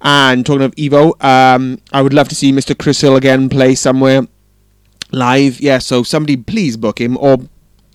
And 0.00 0.44
talking 0.44 0.62
of 0.62 0.74
Evo, 0.74 1.22
um, 1.22 1.78
I 1.92 2.02
would 2.02 2.12
love 2.12 2.28
to 2.30 2.34
see 2.34 2.52
Mr. 2.52 2.76
Chris 2.76 3.00
Hill 3.00 3.16
again 3.16 3.48
play 3.48 3.74
somewhere 3.74 4.26
live. 5.12 5.60
Yeah, 5.60 5.78
so 5.78 6.02
somebody 6.02 6.36
please 6.36 6.76
book 6.76 7.00
him 7.00 7.16
or 7.18 7.38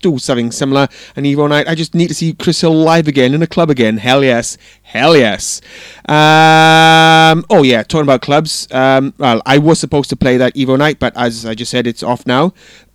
do 0.00 0.18
something 0.18 0.50
similar. 0.50 0.88
And 1.16 1.26
Evo 1.26 1.48
night. 1.48 1.68
I 1.68 1.74
just 1.74 1.94
need 1.94 2.08
to 2.08 2.14
see 2.14 2.32
Chris 2.34 2.60
Hill 2.60 2.74
live 2.74 3.08
again 3.08 3.34
in 3.34 3.42
a 3.42 3.46
club 3.46 3.70
again. 3.70 3.98
Hell 3.98 4.24
yes. 4.24 4.56
Hell 4.82 5.16
yes. 5.16 5.60
Um, 6.08 7.44
oh 7.50 7.62
yeah, 7.62 7.82
talking 7.82 8.04
about 8.04 8.22
clubs. 8.22 8.68
Um, 8.70 9.14
well, 9.18 9.42
I 9.44 9.58
was 9.58 9.78
supposed 9.78 10.10
to 10.10 10.16
play 10.16 10.36
that 10.36 10.54
Evo 10.54 10.78
night, 10.78 10.98
but 10.98 11.16
as 11.16 11.44
I 11.44 11.54
just 11.54 11.70
said, 11.70 11.86
it's 11.86 12.02
off 12.02 12.26
now. 12.26 12.52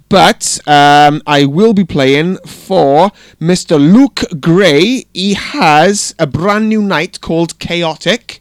But 0.10 0.60
um, 0.68 1.24
I 1.26 1.46
will 1.46 1.74
be 1.74 1.84
playing 1.84 2.38
for 2.46 3.12
Mr. 3.42 3.80
Luke 3.80 4.22
Gray. 4.40 5.06
He 5.14 5.34
has 5.34 6.14
a 6.20 6.28
brand 6.28 6.70
new 6.70 6.84
night 6.84 7.20
called 7.20 7.58
Chaotic. 7.58 8.40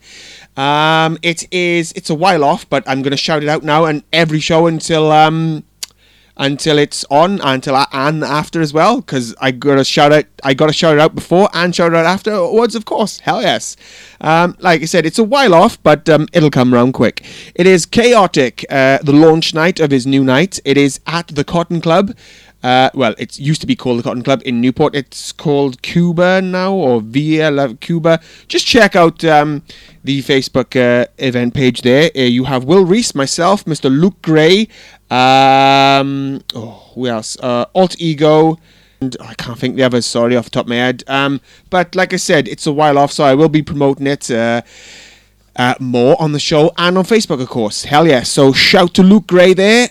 Um, 0.54 1.18
it 1.22 1.50
is 1.50 1.92
it's 1.92 2.10
a 2.10 2.14
while 2.14 2.44
off, 2.44 2.68
but 2.68 2.84
I'm 2.86 3.00
gonna 3.00 3.16
shout 3.16 3.42
it 3.42 3.48
out 3.48 3.62
now 3.62 3.86
and 3.86 4.04
every 4.12 4.40
show 4.40 4.66
until 4.66 5.10
um 5.10 5.64
until 6.42 6.76
it's 6.76 7.04
on 7.08 7.40
until 7.40 7.76
I, 7.76 7.86
and 7.92 8.24
after 8.24 8.60
as 8.60 8.72
well 8.72 9.00
because 9.00 9.32
I 9.40 9.52
got 9.52 9.76
to 9.76 9.84
shout 9.84 10.10
out 10.10 10.24
I 10.42 10.54
got 10.54 10.66
to 10.66 10.72
shout 10.72 10.94
it 10.94 11.00
out 11.00 11.14
before 11.14 11.48
and 11.54 11.74
shout 11.74 11.94
out 11.94 12.04
afterwards 12.04 12.74
of 12.74 12.84
course. 12.84 13.20
Hell 13.20 13.40
yes. 13.40 13.76
Um, 14.20 14.56
like 14.58 14.82
I 14.82 14.86
said 14.86 15.06
it's 15.06 15.20
a 15.20 15.24
while 15.24 15.54
off 15.54 15.80
but 15.84 16.08
um, 16.08 16.26
it'll 16.32 16.50
come 16.50 16.74
round 16.74 16.94
quick. 16.94 17.24
It 17.54 17.68
is 17.68 17.86
chaotic 17.86 18.66
uh, 18.68 18.98
the 19.02 19.12
launch 19.12 19.54
night 19.54 19.78
of 19.78 19.92
his 19.92 20.04
new 20.04 20.24
night. 20.24 20.58
It 20.64 20.76
is 20.76 20.98
at 21.06 21.28
the 21.28 21.44
Cotton 21.44 21.80
Club 21.80 22.12
uh, 22.62 22.90
well, 22.94 23.14
it 23.18 23.38
used 23.38 23.60
to 23.60 23.66
be 23.66 23.74
called 23.74 23.98
the 23.98 24.02
Cotton 24.02 24.22
Club 24.22 24.42
in 24.44 24.60
Newport. 24.60 24.94
It's 24.94 25.32
called 25.32 25.82
Cuba 25.82 26.40
now, 26.40 26.72
or 26.72 27.00
Via 27.00 27.50
La 27.50 27.72
Cuba. 27.80 28.20
Just 28.46 28.66
check 28.66 28.94
out 28.94 29.24
um, 29.24 29.62
the 30.04 30.22
Facebook 30.22 30.76
uh, 30.76 31.06
event 31.18 31.54
page 31.54 31.82
there. 31.82 32.10
Uh, 32.16 32.20
you 32.20 32.44
have 32.44 32.64
Will 32.64 32.84
Reese, 32.84 33.14
myself, 33.14 33.64
Mr. 33.64 33.90
Luke 33.90 34.22
Gray, 34.22 34.68
um, 35.10 36.42
oh, 36.54 36.90
who 36.94 37.06
else? 37.06 37.36
Uh, 37.40 37.66
Alt 37.74 38.00
Ego. 38.00 38.58
And 39.00 39.16
I 39.20 39.34
can't 39.34 39.58
think 39.58 39.74
the 39.74 39.82
others, 39.82 40.06
sorry, 40.06 40.36
off 40.36 40.44
the 40.44 40.50
top 40.50 40.66
of 40.66 40.68
my 40.68 40.76
head. 40.76 41.02
Um, 41.08 41.40
but 41.70 41.96
like 41.96 42.12
I 42.12 42.16
said, 42.16 42.46
it's 42.46 42.68
a 42.68 42.72
while 42.72 42.96
off, 42.96 43.10
so 43.10 43.24
I 43.24 43.34
will 43.34 43.48
be 43.48 43.62
promoting 43.62 44.06
it. 44.06 44.30
Uh, 44.30 44.62
uh, 45.56 45.74
more 45.80 46.16
on 46.20 46.32
the 46.32 46.38
show 46.38 46.72
and 46.78 46.96
on 46.96 47.04
Facebook, 47.04 47.42
of 47.42 47.48
course. 47.48 47.84
Hell 47.84 48.06
yeah. 48.06 48.22
So 48.22 48.52
shout 48.52 48.94
to 48.94 49.02
Luke 49.02 49.26
Gray 49.26 49.52
there. 49.52 49.88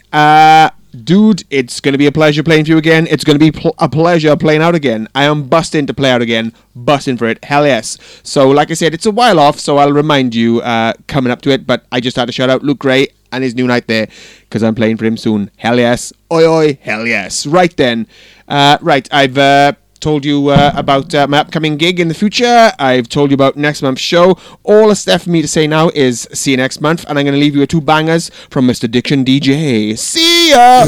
Dude, 0.92 1.46
it's 1.50 1.80
going 1.80 1.94
to 1.94 1.98
be 1.98 2.06
a 2.08 2.12
pleasure 2.12 2.44
playing 2.44 2.66
for 2.66 2.72
you 2.72 2.78
again. 2.78 3.08
It's 3.10 3.24
going 3.24 3.40
to 3.40 3.40
be 3.40 3.52
pl- 3.52 3.76
a 3.80 3.88
pleasure 3.88 4.36
playing 4.36 4.62
out 4.62 4.76
again. 4.76 5.08
I 5.16 5.24
am 5.24 5.44
busting 5.48 5.88
to 5.88 5.94
play 5.94 6.12
out 6.12 6.22
again. 6.22 6.52
Busting 6.76 7.16
for 7.16 7.28
it. 7.28 7.44
Hell 7.46 7.66
yes. 7.66 7.98
So, 8.24 8.50
like 8.50 8.72
I 8.72 8.74
said, 8.74 8.94
it's 8.94 9.06
a 9.06 9.12
while 9.12 9.40
off, 9.40 9.58
so 9.58 9.78
I'll 9.78 9.94
remind 9.94 10.36
you 10.36 10.60
uh, 10.62 10.94
coming 11.08 11.32
up 11.32 11.42
to 11.44 11.50
it. 11.50 11.66
But 11.66 11.86
I 11.94 12.02
just 12.02 12.18
had 12.18 12.26
to 12.26 12.34
shout 12.34 12.50
out 12.50 12.62
Luke 12.62 12.80
Gray 12.80 13.08
and 13.32 13.42
his 13.42 13.56
new 13.56 13.68
night 13.68 13.88
there 13.88 14.10
because 14.42 14.64
I'm 14.64 14.76
playing 14.76 14.98
for 14.98 15.06
him 15.06 15.16
soon. 15.16 15.50
Hell 15.56 15.78
yes. 15.78 16.12
Oi, 16.32 16.46
oi. 16.46 16.78
Hell 16.82 17.08
yes. 17.08 17.46
Right 17.46 17.76
then. 17.78 18.06
Uh, 18.50 18.78
right, 18.82 19.08
I've. 19.14 19.38
Uh, 19.38 19.74
told 20.02 20.26
you 20.26 20.50
uh, 20.50 20.74
about 20.76 21.14
uh, 21.16 21.28
my 21.28 21.38
upcoming 21.38 21.78
gig 21.78 22.00
in 22.00 22.08
the 22.08 22.14
future. 22.14 22.72
I've 22.80 23.08
told 23.08 23.30
you 23.32 23.36
about 23.36 23.56
next 23.56 23.82
month's 23.82 24.02
show. 24.02 24.38
All 24.64 24.88
that's 24.90 25.08
left 25.08 25.26
for 25.26 25.30
me 25.30 25.42
to 25.42 25.48
say 25.48 25.68
now 25.68 25.90
is 25.94 26.28
see 26.34 26.52
you 26.52 26.58
next 26.58 26.82
month, 26.82 27.06
and 27.08 27.18
I'm 27.18 27.26
going 27.26 27.34
to 27.34 27.40
leave 27.40 27.54
you 27.54 27.62
with 27.62 27.70
two 27.70 27.82
bangers 27.82 28.30
from 28.50 28.68
Mr. 28.68 28.90
Diction 28.90 29.24
DJ. 29.24 29.98
See 29.98 30.50
ya! 30.50 30.86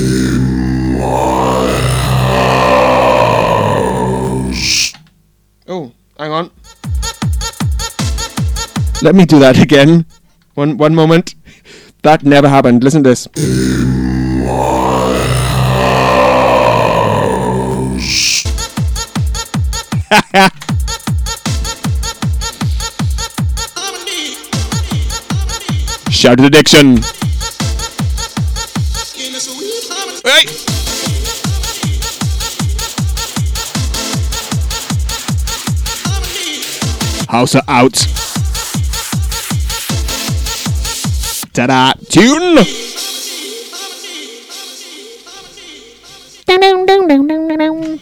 Oh, 5.66 5.92
hang 6.18 6.32
on. 6.32 6.52
Let 9.02 9.16
me 9.16 9.26
do 9.26 9.40
that 9.40 9.62
again. 9.62 10.06
One 10.56 10.78
one 10.78 10.96
moment. 10.96 11.36
That 12.04 12.24
never 12.24 12.50
happened. 12.50 12.84
Listen 12.84 13.04
to 13.04 13.10
this. 13.10 13.28
Shout 26.12 26.38
to 26.38 26.44
the 26.44 26.50
diction. 26.52 26.98
Hey. 30.24 30.46
Houser 37.28 37.62
out. 37.68 37.94
Ta-da! 41.54 41.94
Tune! 42.10 42.64
Dun, 46.46 46.62
dun, 46.62 46.86
dun, 46.86 47.08
dun, 47.28 47.48
dun. 47.48 48.00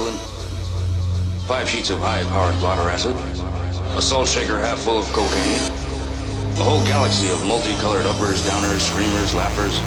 insulin, 0.00 1.46
five 1.46 1.68
sheets 1.68 1.90
of 1.90 1.98
high-powered 1.98 2.58
blotter 2.60 2.88
acid, 2.88 3.16
a 3.96 4.02
salt 4.02 4.28
shaker 4.28 4.58
half 4.58 4.78
full 4.80 4.98
of 4.98 5.06
cocaine, 5.12 5.60
a 6.58 6.64
whole 6.64 6.84
galaxy 6.84 7.30
of 7.30 7.44
multicolored 7.46 8.06
uppers, 8.06 8.42
downers, 8.46 8.80
screamers, 8.80 9.34
laughers, 9.34 9.78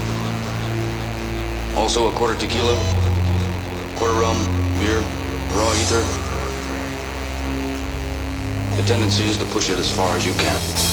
also 1.77 2.09
a 2.09 2.11
quarter 2.13 2.35
tequila, 2.39 2.75
quarter 3.95 4.19
rum, 4.19 4.37
beer, 4.79 4.99
raw 5.53 5.71
ether. 5.81 6.03
The 8.77 8.83
tendency 8.87 9.23
is 9.23 9.37
to 9.37 9.45
push 9.45 9.69
it 9.69 9.77
as 9.77 9.91
far 9.95 10.15
as 10.15 10.25
you 10.25 10.33
can. 10.33 10.92